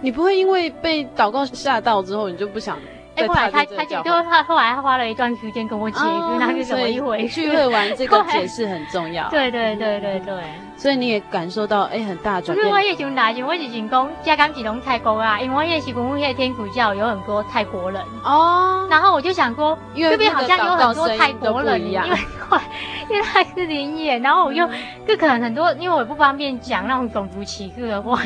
[0.00, 2.78] 你不会因为被祷告吓到之后，你就不想？
[3.16, 7.42] 哎、欸，后来他他就他后来他花了一段时间跟我解释、哦、那是怎么一回事。
[7.42, 9.28] 聚会完这个 解释很重要。
[9.30, 10.42] 对对对对对。
[10.76, 12.56] 所以你也感受到哎、欸、很大转变。
[12.56, 18.86] 因为我也想来，我是想讲，加刚启动泰国啊，因为我也是公会天主教有很多泰国人哦。
[18.90, 22.18] 然后我就想说，这边好像有很多泰国人，因为
[23.08, 24.68] 因为他是灵演，然后我就
[25.06, 28.20] 就可能很多，因为我也不方便讲那种种族歧视的话。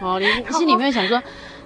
[0.00, 1.20] 哦，你心里面想说。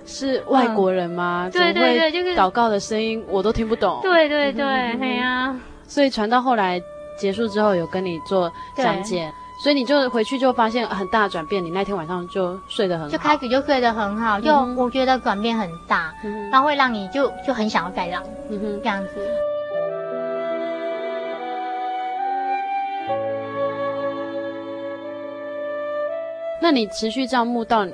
[0.07, 1.49] 是外国人吗？
[1.49, 3.99] 嗯、对对对，就是祷告的声音，我都听不懂。
[4.03, 5.61] 对对对，对呀、啊。
[5.89, 6.81] 所以传到后来
[7.19, 9.31] 结束之后，有跟你做讲解，
[9.63, 11.65] 所以你就回去就发现很大转变。
[11.65, 19.11] 你那天晚上就睡得很好，就开始就睡得很好，就我觉得转变很大，然、嗯、后会让你就就很想要再来，嗯哼，这样子。
[26.63, 27.87] 那你持续这样慕道。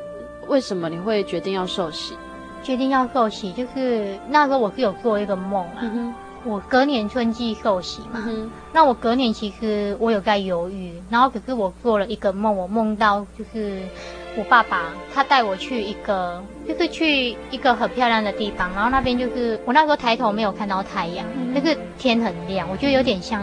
[0.52, 2.14] 为什么你会决定要受洗？
[2.62, 5.80] 决定要受洗，就是那时候我是有做一个梦啊。
[5.80, 6.12] 嗯、
[6.44, 8.50] 我隔年春季受洗嘛、嗯。
[8.70, 13.80] 那我隔年其实我有在犹豫，然后可是我做了一个梦，我梦到就是
[14.36, 23.42] 我爸爸他带我去一个，就是去一个很漂亮的地方，然后那边就是我那时候抬头没有看到太阳，嗯、就是天很亮，我觉得有点像。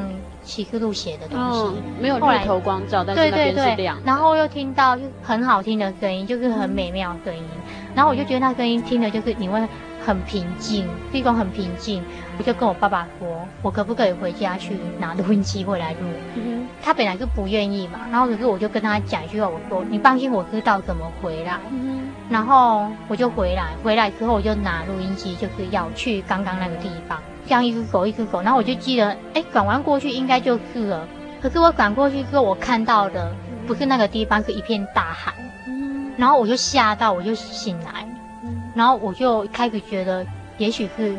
[0.49, 3.75] 启示录写的东西、哦，没有日头光照，但是那边是亮的。
[3.75, 7.61] 对对对，然后又听到就很好听的声音，就是很美妙的声音、嗯。
[7.95, 9.61] 然后我就觉得那声音听的就是你会
[10.05, 12.03] 很平静，地方很平静。
[12.37, 15.99] 我就跟我爸爸说，我可不可以回家去拿录音机回来录、
[16.35, 16.65] 嗯？
[16.81, 17.99] 他本来就不愿意嘛。
[18.09, 22.09] 然后可是我就跟他讲一句话，我说你放心，我知道怎么回来、嗯。
[22.29, 27.19] 然后我就回来，回来之后我就拿录音机，就是要去刚刚那个地方。
[27.49, 31.07] 这样一直走，一直走，然后我就记得，哎，转弯过去应该就是了。
[31.41, 33.33] 可是我转过去之后，我看到的
[33.65, 35.33] 不是那个地方，是一片大海。
[35.65, 36.11] 嗯。
[36.15, 38.07] 然后我就吓到，我就醒来。
[38.43, 38.61] 嗯。
[38.75, 40.23] 然后我就开始觉得，
[40.59, 41.15] 也许是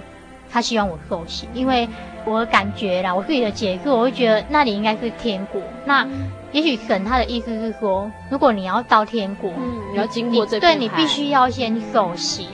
[0.48, 1.88] 他希望我受洗，因为
[2.24, 5.60] 我的感觉啦，我自己的解释，我会觉得那里应该是天国。
[5.84, 6.06] 那
[6.52, 12.46] 也许神他的意思是说，如果你要到天国，嗯，你要经过这对，你必须要先受洗。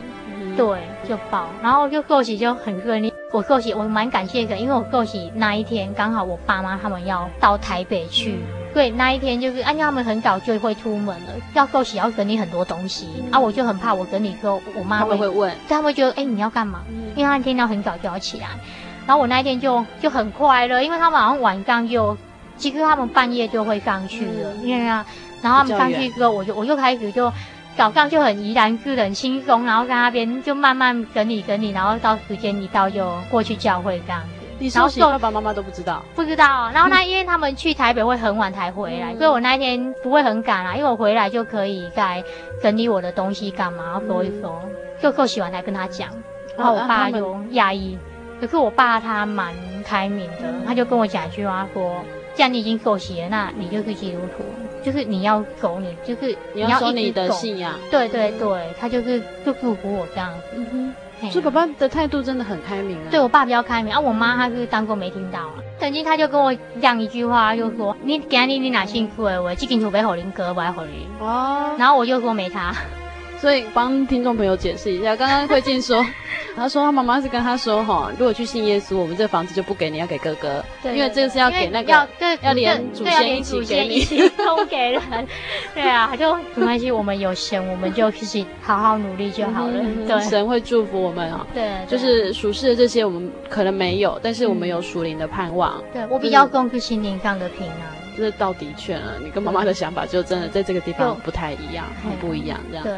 [0.56, 0.66] 嗯。
[0.66, 3.12] 对，就报，然后就受洗就很顺利。
[3.32, 8.38] 我受洗，我蛮感谢的，因为我受洗那一天刚好我爸妈他们要到台北去，
[8.72, 16.80] 对，那一天就是按照他们很早就会出门了，要受洗要整理很多东西，啊，我就很怕我整理之后我妈会会问，他们会觉得哎、欸、你要干嘛？
[17.14, 18.46] 因为他那天要很早就要起来，
[19.06, 22.16] 然后我那一天就就很快乐，因为他们好像晚上就，
[22.56, 25.04] 其实他们半夜就会上去了，因为啊，
[25.42, 27.30] 然后他们上去之后，我就我就开始就。
[27.76, 34.28] 早上就很怡然自得、很轻松，然后在那边就慢慢整理整理，然后到时间一到就过去教会这样子。
[34.58, 36.02] 你受洗，爸爸妈妈都不知道？
[36.14, 36.70] 不知道。
[36.72, 42.24] 然后那，因为他们去台北会很晚才回来，嗯、所以我那天不会很赶啊，因为我回来就可以再
[42.62, 44.58] 整理我的东西干嘛，然后收一收。
[44.98, 46.08] 就够洗完才跟他讲，
[46.56, 47.98] 然后我爸就讶异。
[48.40, 49.52] 可是我爸他蛮
[49.84, 52.02] 开明的，他就跟我讲一句话说
[52.32, 54.44] ：“既然你已经受洗了，那你就是基督徒，
[54.86, 60.44] 就是你要走你，就是你要走你的信仰。”对对对，他就是就祝福我这样子。
[60.54, 60.94] 嗯哼。
[61.30, 63.08] 所以爸爸的态度真的很开明啊！
[63.10, 65.54] 对我爸比较开明啊，我妈她是当过没听到啊。
[65.80, 69.42] 曾经他就跟我讲一句话，就说：“你给你你哪幸福的？
[69.42, 71.74] 我这间厝要给恁哥，不要给你。”哦。
[71.78, 72.74] 然后我就说没差。
[73.40, 76.04] 所以帮听众朋友解释一下，刚刚慧静说，
[76.56, 82.06] 她说她妈妈是跟她说哈，如果去信耶稣，我们这房子就不给你，要给哥哥，对，因为这个是要给那个要
[82.42, 85.00] 要连祖先一起给你，都给人。
[85.74, 89.84] 对啊，他就没关系，我们有神，我们就自己好好努力就好了。
[90.06, 91.46] 对，神会祝福我们啊。
[91.52, 95.82] 对，就是属世的这些我们可能没有，但是我们有属灵的盼望。
[95.92, 97.95] 对，我比较重视心灵上的平安。
[98.16, 102.84] 这倒的确了，你跟妈妈的想法就真的在这个地方不太一样，很不一样这样。
[102.84, 102.96] 对。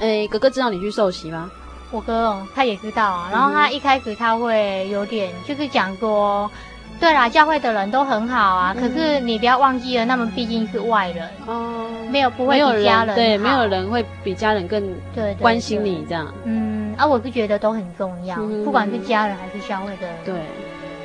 [0.00, 1.50] 哎，哥哥知道你去受洗吗？
[1.92, 3.28] 我哥哦，他也知道啊。
[3.30, 6.50] 然后他一开始他会有点，就是讲说，
[6.98, 8.74] 对啦，教会的人都很好啊。
[8.74, 14.82] 可是你不要忘记了，他们毕竟是外人哦，没有不会比家人对，没有人会比家人更
[15.14, 16.34] 对关心你这样。
[16.44, 20.16] 嗯，啊，我是觉得都很重要，不管是家人还是教会的人。
[20.24, 20.34] 对，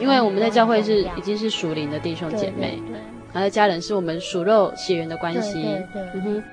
[0.01, 2.81] 因为我们在教会是已经是属灵的弟兄姐妹，
[3.33, 5.61] 然后家人是我们属肉血缘的关系。
[5.61, 6.43] 对对，嗯哼。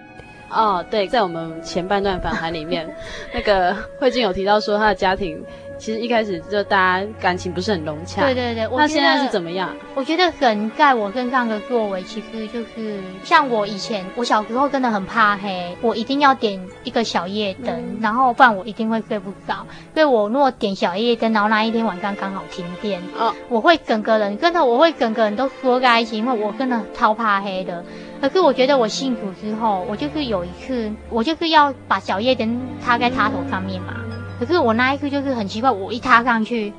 [0.48, 2.88] 哦，对，在我们前半段访谈里面，
[3.34, 5.44] 那个慧静有提到说，他的家庭
[5.78, 8.22] 其实一开始就大家感情不是很融洽。
[8.22, 9.70] 对对对，那现在是怎么样？
[9.94, 19.66] 我觉得神在我身上的作为，其实就是像我以前，我小时候真的很怕黑，我一定要点一个小夜灯，嗯、然后不然我一定会睡不着。
[19.94, 27.84] 所以我如果点小夜灯，然后那一天晚上刚好停电，哦，我会整个人真的，我会整个人都缩在一起，因为我真的超怕黑的。
[28.20, 33.94] 可是我觉得我幸福之后，我就是有一次，我就是要把小夜灯插在插头上面嘛。
[34.38, 36.72] 可是我那一次就是很奇怪，我一插上去，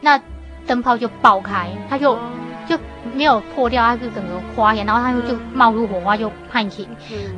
[0.00, 0.20] 那
[0.66, 2.18] 灯泡就爆开，它就
[2.66, 2.78] 就
[3.14, 6.86] 没有破掉，它是整个花眼，然后它就就冒出火花就判刑。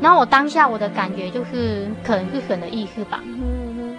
[0.01, 3.21] 然后我当下我的感觉就是可能是神的意思吧。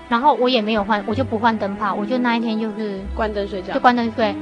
[0.10, 4.36] 然后我也没有换，我就不换灯泡，我就那一天就是关灯睡觉，就关灯睡。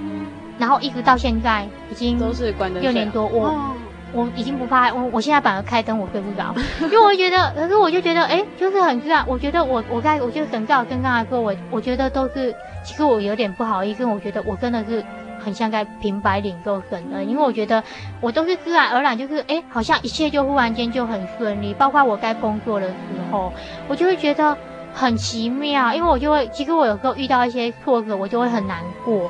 [0.57, 3.75] 然后一直到现在已经都是关灯六年多，我。
[4.11, 9.23] 我已经不怕，我我现在反而开灯，我睡不着，因为我觉得，可是我就觉得，哎，就是很自然。
[9.27, 12.53] 我觉得我我在，我就等在我跟刚才说，我我觉得都是，
[12.83, 15.03] 其实我有点不好意思，我觉得我真的是
[15.39, 17.83] 很像在平白领受神的，因为我觉得
[18.19, 22.93] 我都是自然而然，就是哎，好像一切就忽然间就很顺利，包括我该工作的时
[23.31, 23.53] 候，
[23.87, 24.57] 我就会觉得
[24.91, 29.29] 很奇妙，因为我就会，其实我有时候遇到一些挫折，我就会很难过，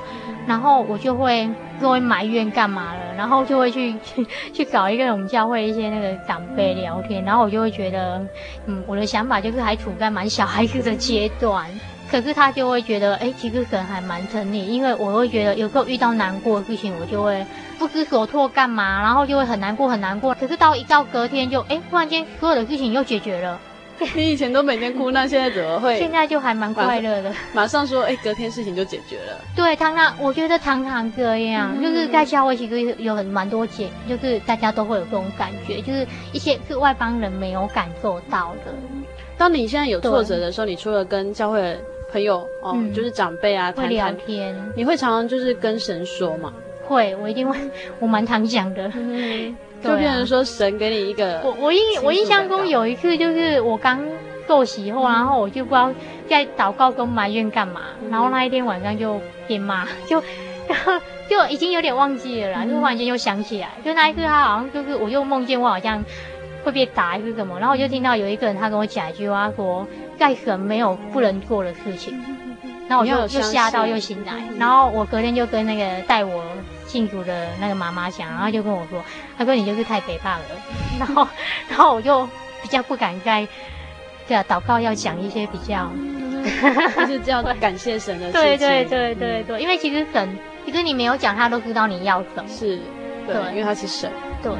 [0.50, 1.50] 然后我就会。
[1.82, 8.22] 就会埋怨干嘛了，然后就会去 去去找一个我们教会一些那个长辈聊天，然后我就会觉得，
[8.66, 11.66] 嗯，我的想法就是还处在蛮小孩子的阶段，
[12.12, 17.46] 可是他就会觉得，哎，其实可能还蛮疼你，因为我会觉得有时候遇到难过的事情，我就会
[17.78, 23.58] 不知所措干嘛，然后就会很难过很难过，可是到一到隔天就，哎，忽然间所有的事情又解决了。
[24.16, 25.98] 你以前都每天哭，那现在怎么会？
[25.98, 27.32] 现在就还蛮快乐的。
[27.54, 29.40] 马上说，哎，隔天事情就解决了。
[29.56, 38.74] 对，常常我觉得常常这样，嗯、就是在教会其实有很蛮多解，就是大家都会有这种感觉，就是一些是外邦人没有感受到的。
[39.38, 41.78] 当你现在有挫折的时候，你除了跟教会的
[42.12, 46.54] 朋友哦，嗯、就是长辈啊会聊天，你会常常就是跟神说嘛？
[46.84, 47.58] 会，我一定会，
[48.00, 48.92] 我蛮常讲的。
[48.96, 54.00] 嗯就变成说神给你一个，我我印我印象中有一次就是我刚
[54.48, 55.92] 受洗后，然后我就不知道
[56.28, 60.22] 在祷告跟埋怨干嘛，然后那一天晚上就变骂， 就
[60.68, 60.94] 然后
[61.30, 66.04] 就已经有点忘记了啦，就忽然间又想起来，就那一次他好像就是我又梦见我好像
[66.64, 69.86] 会被打还是什么，然后我就听到有一个人他跟我讲一句话说，
[70.18, 72.20] 在神没有不能做的事情，
[72.90, 76.44] 然后我就就吓到又醒来，然后我隔天就跟那个带我。
[76.90, 79.04] 信主的那个妈妈讲，然后就跟我说
[79.38, 80.46] ：“他说你就是太肥胖了。
[81.00, 81.28] ”然后，
[81.70, 82.28] 然后我就
[82.64, 83.48] 比较不敢再
[84.28, 85.88] 对啊祷告，要讲一些比较，
[86.98, 88.42] 就是这样感谢神的事情。
[88.42, 90.28] 对对对对对，因为其实神，
[90.66, 92.50] 其实你没有讲，他都知道你要什么。
[92.50, 92.80] 是，
[93.28, 94.12] 对，因为他是神。
[94.42, 94.52] 对。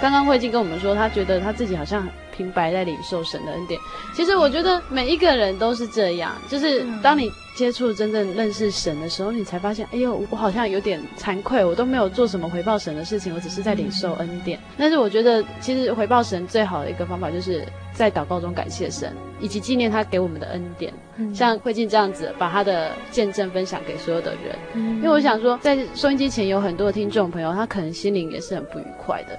[0.00, 2.06] 刚刚慧静跟我们说，她觉得她自己好像。
[2.36, 3.80] 平白在领受神的恩典，
[4.12, 14.60] 其实我觉得每一个人都是这样，就是当你接触真正认识神的时候，你才发现，哎呦，我好像有点惭愧，我都没有做什么回报神的事情，我只是在领受恩典。
[14.76, 20.92] 但是我觉得，其实回报神最好的一个方法，就是在祷告中感谢神，以及纪念他给我们的恩典。
[21.34, 24.54] 像慧静这样子，把他的见证分享给所有的人。
[24.96, 29.38] 因为我想说，在收音机前有很多的听众朋友，他可能心灵也是很不愉快的。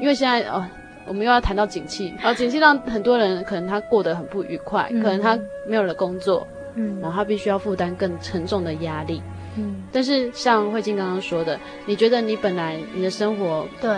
[0.00, 0.66] 因为现在哦。
[1.06, 9.20] 我们又要谈到景气，然后景气让很多人可能他过得很不愉快，嗯、可能他没有了工作，嗯，然后他必须要负担更沉重的压力，
[9.56, 9.82] 嗯。
[9.92, 13.90] 但是像慧静刚刚说的，你觉得你本来你的生活对。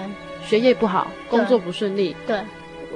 [0.44, 2.40] 学业不好，工作不顺利，对，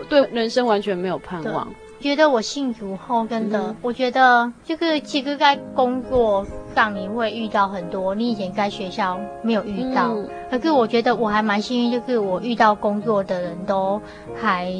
[0.08, 0.28] 对。
[0.32, 1.72] 人生完全没有盼望。
[2.06, 10.14] 觉得我信主后，真的，嗯、我觉得就是其实，在工作上你会遇到很多你以前在学校没有遇到。
[10.14, 14.00] 嗯、可是我觉得我还蛮幸运，就是我遇到工作的人都
[14.40, 14.72] 还，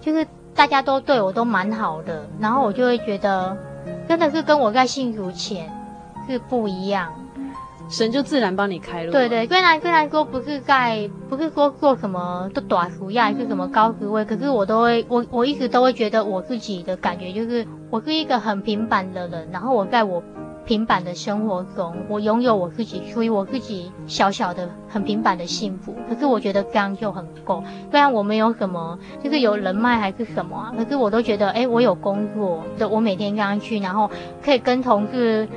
[0.00, 3.56] 就是大家都对我都蛮好的，然后我就会觉得，
[4.08, 5.70] 真的是跟我在信主前
[6.28, 7.10] 是不一样。
[7.88, 9.12] 神就自然帮你开路。
[9.12, 20.22] 对对，虽然虽然说不是在，不是说做什么都短途呀，还是什么高职位，可是我都会，我我一直都会觉得我自己的感觉就是，我是一个很平凡的人，然后我在我
[20.64, 25.94] 平凡的生活中，我拥有我自己属于我自己小小的很平凡的幸福。
[26.08, 27.62] 可是我觉得这样就很够，
[27.92, 34.10] 虽然我没有什么，就是有人脉还是什么，可是我都觉得，哎，我有工作，我每天这样去，然后
[34.44, 35.48] 可以跟同事。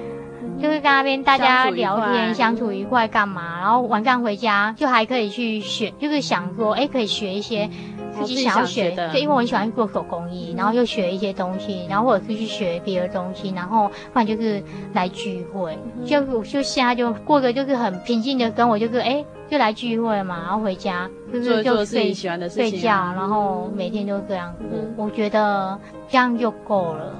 [0.62, 3.60] 就是跟那边大家聊天，相处愉快干嘛？
[3.60, 7.70] 然后晚上回家就还可以去学，就是想说，哎，可以学一些
[8.12, 9.10] 自己想要学的。
[9.14, 14.62] 就因为我很喜欢做手工艺，然后又学一些东西，然后或者是去学别的东西，然后不然就是
[14.94, 15.78] 来聚会。
[16.06, 25.06] 就就现在就过着就是很平静的跟我，就是哎，就来聚会嘛，然后回家就是就睡睡觉，然后每天都这样过。
[25.06, 25.80] 我觉得
[26.10, 27.16] 这样就够了。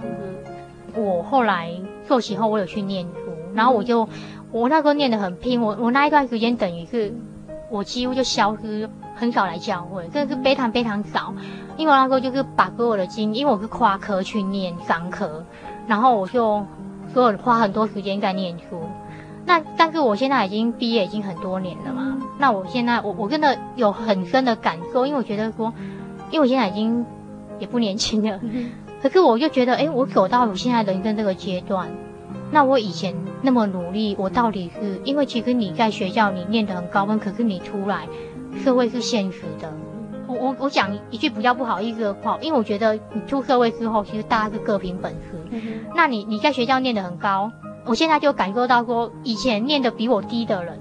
[0.96, 1.72] 我后来
[2.08, 4.08] 受洗后，我有去念书，然后我就，
[4.52, 7.14] 我那时候念得很拼，我我那一段时间等于是，
[7.70, 11.34] 我几乎就消失，很少来教会，真的是非常非常少，
[11.78, 15.44] 因为我那时候就是把所有的精，因为我是跨科去念商科，
[15.88, 16.66] 然后我就
[17.14, 18.82] 所有花很多时间在念书，
[19.46, 25.74] 那但是我现在已经毕业已经很多年了嘛，那我现在我我真的有很深的感受，因为我觉得说，
[26.32, 27.06] 因为我现在已经
[27.60, 28.40] 也不年轻了。
[29.02, 31.90] 可是我就觉得，哎，我走到我现在人生这个阶段，
[32.52, 38.08] 那我以前那么努力，我到底是因为其实你在学校你念得很高分，可是你出来，
[38.64, 39.72] 社会是现实的。
[40.28, 45.40] 我我我讲一句比较不好意思的话，因为我觉得你出社会之后，其实大家是各凭本事。
[45.50, 45.62] 嗯、
[45.96, 47.52] 那你你在学校念得很高，
[47.86, 50.80] 我现在就感受到说，以前念得比我低的人，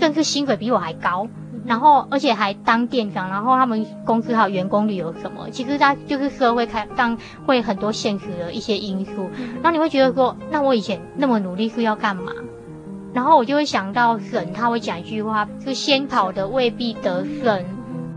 [0.00, 1.28] 甚至薪水比我还高。
[1.66, 9.28] 然后，而且还当店长，然后他们公司还有员工旅游什么，其实他就是社会开当会很多现实的一些因素。
[9.56, 12.32] 然后你会觉得说，那我以前那么努力是要干嘛？
[13.12, 17.64] 然后我就会想到神，他会讲一句话，是先跑的未必得胜。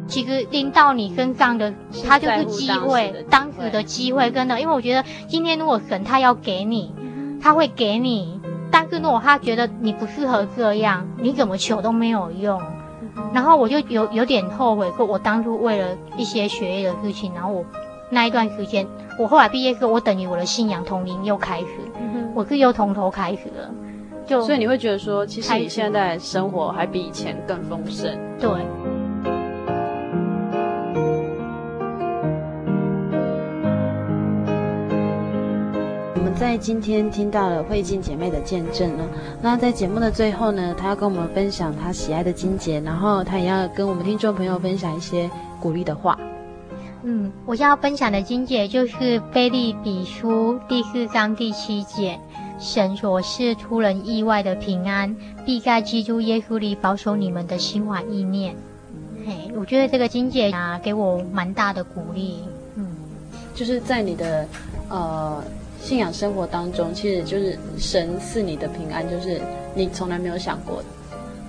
[0.08, 1.74] 其实拎到你身上的，
[2.06, 4.60] 他就是机会，当时的机会，真的。
[4.60, 6.94] 因为我觉得今天如果神他要给你，
[7.42, 8.42] 他会给你，
[8.72, 12.62] 但是如果他觉得你不适合这样，你怎么求都没有用。
[13.34, 17.66] 然后我就有有点后悔，说我当初为了一些学业的事情，然后我
[18.10, 18.88] 那一段时间，
[19.18, 21.68] 我后来毕业之后，我等于我的信仰从零又开始，
[22.34, 23.72] 我是又从头开始了。
[24.26, 28.16] 就所以你会觉得说，其实你现在生活还比以前更丰盛。
[28.40, 28.50] 对。
[36.36, 39.04] 在今天听到了慧静姐妹的见证呢，
[39.42, 46.18] 那在节目的最后呢，她要跟我们分享她喜爱的金节，然后她也要跟我们听众朋友分享一些鼓励的话。
[47.04, 52.20] 嗯，我要分享的金节就是腓立比书第四章第七节：
[52.60, 55.16] 神所是出人意外的平安，
[55.46, 58.56] 必在基督耶稣里保守你们的心怀意念。
[59.26, 62.40] 嘿，我觉得这个金姐啊，给我蛮大的鼓励。
[62.76, 62.88] 嗯，
[63.54, 64.48] 就是在你的
[64.90, 65.44] 呃。
[65.82, 69.42] 信仰生活当中，其实就是神赐你的平安，就是
[69.74, 70.86] 你从来没有想过的。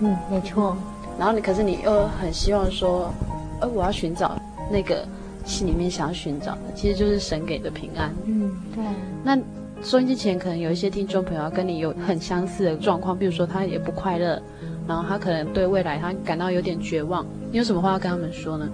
[0.00, 0.76] 嗯，没错。
[1.18, 3.12] 然后你，可是你又很希望说，
[3.60, 5.06] 呃，我要寻找那个
[5.44, 8.10] 心里面想要寻找的，其实就是神给的平安。
[8.24, 8.82] 嗯，对。
[9.22, 9.36] 那
[9.82, 14.40] 收音机前可能有一些听众朋友跟你有很相似的状况，比如说他也不快乐，
[14.86, 17.26] 然后他可能对未来他感到有点绝望。
[17.50, 18.68] 你有什么话要跟他们说呢？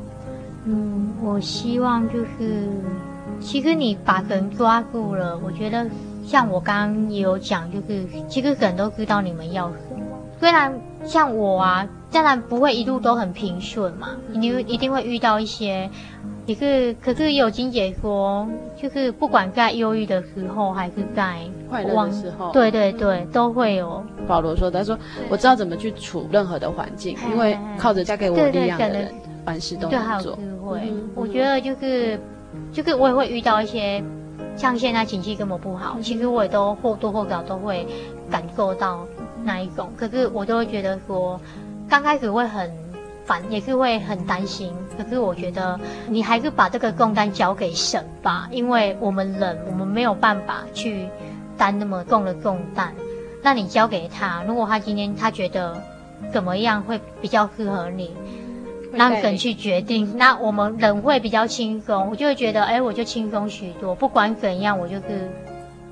[0.67, 2.69] 嗯，我希望就是。
[3.41, 5.87] 其实你把神抓住了，我觉得
[6.25, 10.05] 像我刚刚也有讲，就是其实神都知道你们要什么。
[10.39, 10.73] 虽然
[11.05, 15.89] 像我啊，当然不会一路都很平顺嘛，你一定会遇到一些，
[16.45, 21.39] 也是可是也有金姐说，就是不管在忧郁的时候，还是在
[21.71, 24.03] 快乐的时候，对对对，都会有。
[24.27, 24.99] 保罗说：“他说
[25.31, 29.15] 我知道怎么去处任何的环境，因为靠着嫁给我力量的人，
[29.45, 32.21] 凡事都能做。”智慧，我觉得就是。
[32.73, 34.03] 就是我也会遇到一些，
[34.57, 37.87] 像现在经济根本不好，其实我也都或多或少都会
[38.31, 39.07] 感受到
[39.45, 39.91] 那一种。
[39.97, 41.41] 可是我都会觉得说，
[41.89, 42.71] 刚开始会很
[43.25, 44.73] 烦，也是会很担心。
[44.97, 45.79] 可是我觉得
[46.09, 51.07] 你还是把这个重担交给神吧，因为我们人我们没有办法去
[51.59, 52.95] 担那么重的重担。
[53.43, 55.81] 那你交给他，如果他今天他觉得
[56.33, 58.17] 怎么样会比较适合你，
[58.93, 63.95] 让神去决定，那我们人会比较轻松，我就会觉得，哎，我就轻松许多。
[63.95, 65.31] 不管怎样，我就是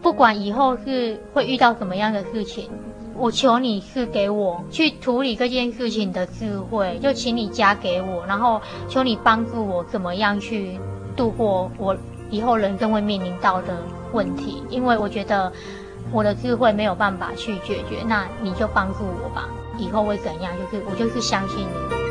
[0.03, 2.69] 不管以后是会遇到什么样的事情，
[3.17, 10.79] 我求你是给我去处理这件事情的智慧，就请你加给我，然后求你帮助我怎么样去
[11.17, 11.97] 度过我
[12.31, 13.77] 以后人生会面临到的
[14.13, 15.53] 问题，因为我觉得。
[16.13, 19.49] 我的智慧没有办法去解决，那你就帮助我吧。
[19.79, 20.53] 以后会怎样？
[20.59, 22.04] 就是我就是相信你。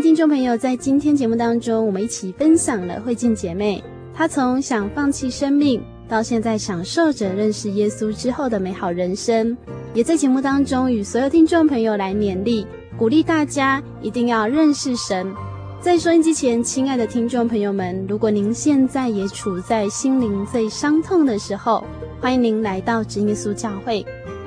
[0.00, 3.82] 听众朋友，在今天节目当中，我们一起分享了慧静姐妹，
[4.14, 9.56] 她从想放弃生命，到现在享受着认识耶稣之后的美好人生，
[9.92, 12.64] 也在节目当中与所有听众朋友来勉励。
[12.96, 15.34] 鼓励大家一定要认识神。
[15.80, 21.82] 在收音机前，亲爱的听众朋友们，如果您现在也处在心灵最伤痛的时候，
[22.20, 24.06] 欢迎您来到真耶稣教会，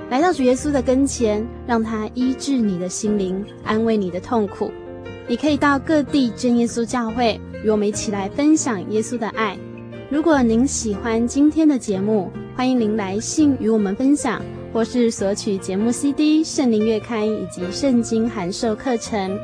[0.10, 4.72] 来到主耶稣的跟前，让他医治你的心灵，安慰你的痛苦。
[5.28, 9.57] 你可以到各地真耶稣教会，与我们一起来分享耶稣的爱。
[10.09, 14.41] 如果您喜欢今天的节目，欢迎您来信与我们分享。
[14.74, 19.38] 或是索取节目 CD、圣灵月刊以及圣经函授课程，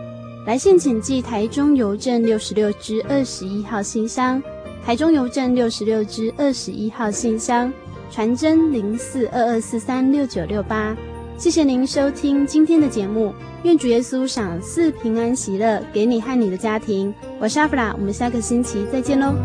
[0.46, 4.42] 来信请寄台中邮政六十六支二十一号信箱，
[4.86, 7.70] 台中邮政六十六支二十一号信箱，
[8.10, 10.96] 传真零四二二四三六九六八。
[11.38, 13.32] 谢谢您收听今天的节目，
[13.64, 17.14] 愿主耶稣赏赐平安喜乐给你和你的家庭。
[17.40, 19.36] 我是阿弗拉，我们下个星期再见喽。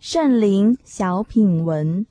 [0.00, 2.06] 圣灵小品文。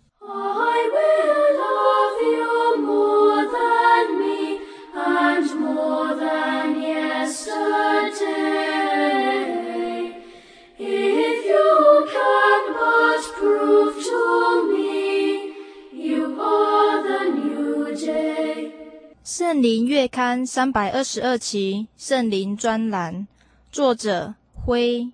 [20.02, 23.28] 月刊三百二十二期圣灵专栏，
[23.72, 25.12] 作者辉，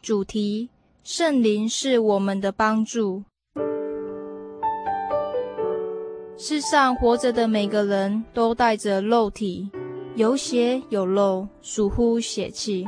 [0.00, 0.70] 主题。
[1.04, 3.22] 圣灵是我们的帮助。
[6.38, 9.68] 世上活着的每个人都带着肉体，
[10.14, 12.86] 有血有肉，属乎血气，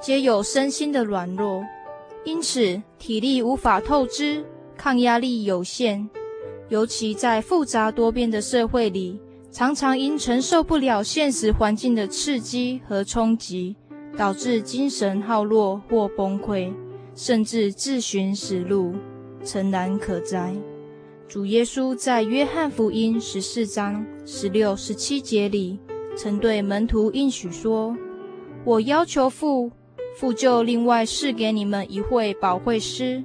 [0.00, 1.64] 皆有身心的软弱，
[2.24, 4.44] 因此体力无法透支，
[4.76, 6.08] 抗压力有限。
[6.68, 9.20] 尤其在复杂多变的社会里，
[9.52, 13.76] 常常因承受不了现实环境的刺激和冲击，
[14.16, 16.72] 导致精神耗弱或崩溃。
[17.14, 18.94] 甚至自寻死路，
[19.44, 20.54] 诚然可哉。
[21.28, 25.78] 主耶稣在约翰福音十四章十六、十七节里，
[26.16, 27.94] 曾对门徒应许说
[28.64, 29.70] ：“我要求父，
[30.16, 33.22] 父就另外赐给你们一位保惠师，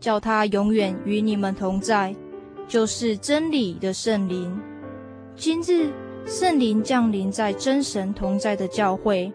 [0.00, 2.16] 叫他永远与你们同在，
[2.66, 4.58] 就是真理的圣灵。
[5.36, 5.92] 今日
[6.24, 9.30] 圣灵降临在真神同在的教会，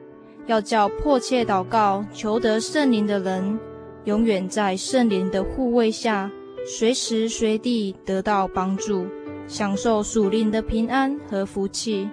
[0.47, 3.59] 要叫迫切祷告求得圣灵的人。”
[4.05, 6.31] 永远在圣灵的护卫下，
[6.65, 9.05] 随时随地得到帮助，
[9.45, 12.09] 享受属灵的平安和福气。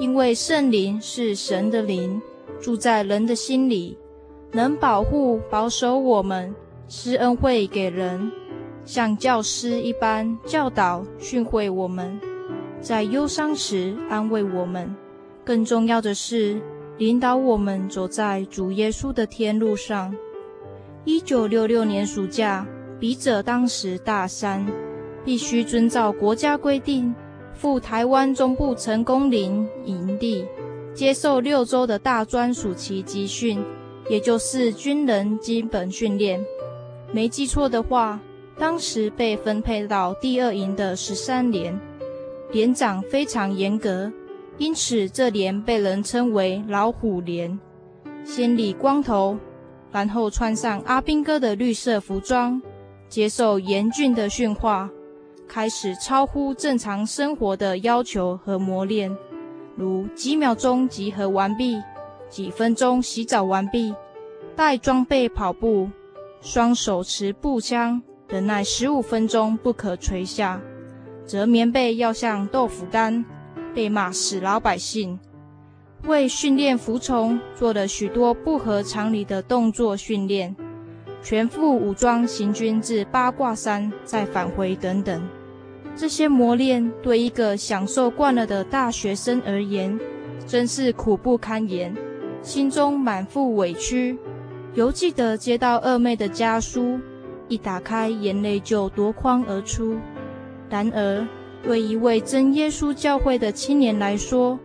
[0.00, 2.18] 因为圣灵是神的灵，
[2.58, 3.98] 住在人的心里，
[4.52, 6.54] 能保护保守我们，
[6.88, 8.32] 施恩惠给人，
[8.86, 12.18] 像教师一般教导训诲我们，
[12.80, 14.94] 在忧伤时安慰我们。
[15.44, 16.60] 更重要的是，
[16.98, 20.14] 领导我们走在主耶稣的天路上。
[21.04, 22.66] 一九六六年暑假，
[23.00, 24.66] 笔者当时大三，
[25.24, 27.14] 必须遵照国家规定，
[27.54, 30.44] 赴台湾中部成功林营地，
[30.92, 33.58] 接受六周的大专暑期集训，
[34.10, 36.44] 也就是军人基本训练。
[37.10, 38.20] 没记错的话，
[38.58, 41.78] 当时被分配到第二营的十三连，
[42.50, 44.10] 连长非常严格，
[44.56, 47.58] 因此这连被人称为“老虎连”，
[48.24, 49.38] 先理光头。
[49.90, 52.60] 然后穿上阿兵哥的绿色服装，
[53.08, 54.90] 接受严峻的训话，
[55.48, 59.16] 开始超乎正常生活的要求和磨练，
[59.76, 61.80] 如几秒钟集合完毕，
[62.28, 63.94] 几分钟洗澡完毕，
[64.54, 65.88] 带装备跑步，
[66.42, 70.60] 双手持步枪，忍耐十五分钟不可垂下。
[71.28, 73.22] 折棉被要像豆腐干，
[73.74, 75.20] 被骂死老百姓。
[76.04, 80.56] 为训练服从，做了许多不合常理的动作训练，
[81.22, 85.22] 全副武装行军至八卦山，再返回等等。
[85.94, 90.00] 这些磨练对一个享受惯了的大学生而言，
[90.46, 91.94] 真是苦不堪言，
[92.40, 94.16] 心中满腹委屈。
[94.72, 96.98] 犹记得接到二妹的家书，
[97.48, 99.96] 一打开，眼泪就夺眶而出。
[100.70, 101.26] 然而，
[101.62, 104.58] 对一位真耶稣教会的青年来说，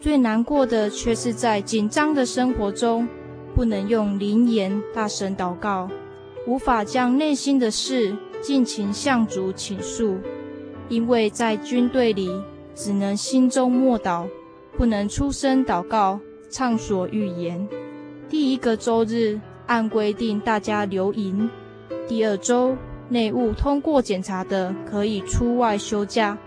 [0.00, 3.06] 最难过的却是在紧张的生活中，
[3.54, 5.88] 不能用灵言大声祷告，
[6.46, 10.16] 无法将内心的事尽情向主倾诉。
[10.88, 12.28] 因为在军队里，
[12.74, 14.26] 只能心中默祷，
[14.76, 17.68] 不能出声祷告、畅所欲言。
[18.28, 21.48] 第一个周日，按规定大家留营；
[22.08, 22.76] 第二周，
[23.10, 26.38] 内务通过检查的可以出外休假，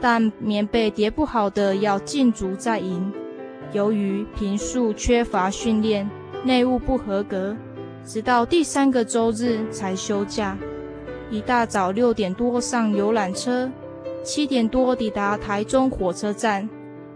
[0.00, 3.12] 但棉被叠不好的要禁足在营。
[3.72, 6.08] 由于平素缺乏训练，
[6.44, 7.56] 内务不合格，
[8.04, 10.56] 直到第三个周日才休假。
[11.30, 13.70] 一大早六点多上游览车。
[14.22, 16.66] 七点多抵达台中火车站，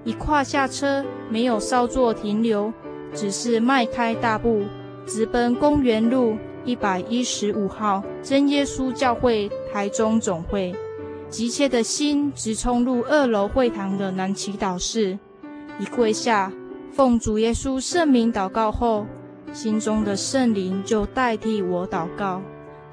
[0.05, 2.71] 一跨下车，没有稍作停留，
[3.15, 4.65] 只是迈开大步，
[5.07, 6.37] 直奔公园路
[6.69, 10.75] 一百一十五号真耶稣教会台中总会，
[11.31, 15.19] 急切的心直冲入二楼会堂的南祈祷室，
[15.79, 16.53] 一跪下，
[16.93, 19.07] 奉主耶稣圣名祷告后，
[19.51, 22.43] 心中的圣灵就代替我祷告，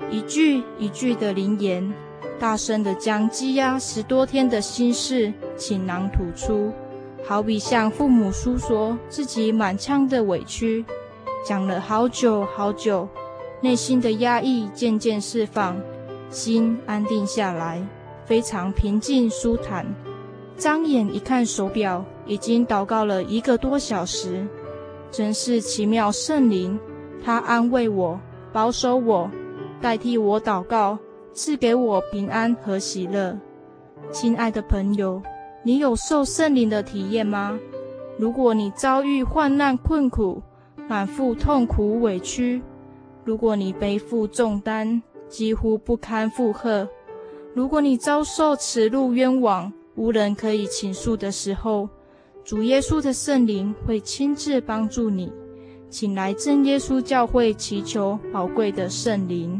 [0.09, 1.93] 一句一句的灵言。
[2.39, 6.71] 大声地将积压十多天的心事倾囊吐出，
[7.25, 10.85] 好比向父母诉说自己满腔的委屈，
[11.45, 13.07] 讲了好久好久，
[13.65, 15.75] 内心的压抑渐渐释放，
[16.29, 17.83] 心安定下来，
[18.23, 19.83] 非常平静舒坦。
[20.55, 24.45] 张眼一看手表，已经祷告了一个多小时，
[25.09, 26.79] 真是奇妙圣灵，
[27.23, 28.19] 他安慰我，
[28.53, 29.31] 保守我，
[29.81, 30.99] 代替我祷告。
[31.33, 33.35] 赐给我平安和喜乐，
[34.11, 35.19] 亲爱的朋友，
[35.63, 37.59] 你有受圣灵的体验吗？
[38.19, 40.39] 如果你遭遇患难困苦，
[40.87, 42.61] 满腹痛苦委屈；
[43.25, 46.87] 如果你背负重担，几乎不堪负荷；
[47.55, 51.89] 如果你遭受耻辱冤枉，无人可以倾诉的时候，
[52.43, 55.33] 主耶稣的圣灵会亲自帮助你，
[55.89, 59.59] 请来真耶稣教会祈求宝贵的圣灵。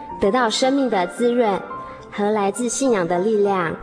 [0.21, 1.59] 得到生命的滋润
[2.11, 3.75] 和来自信仰的力量。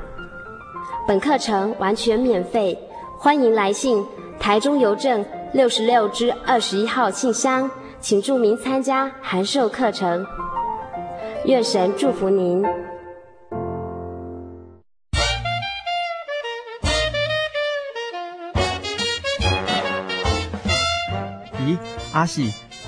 [1.06, 2.78] 本课程完全免费，
[3.18, 4.06] 欢迎来信
[4.38, 7.68] 台中邮政六十六支二十一号信箱，
[7.98, 10.24] 请注明参加函授课程。
[11.44, 12.62] 愿神祝福您。
[21.66, 21.76] 咦，
[22.12, 22.52] 阿喜，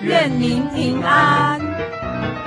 [0.00, 2.37] 愿您平安。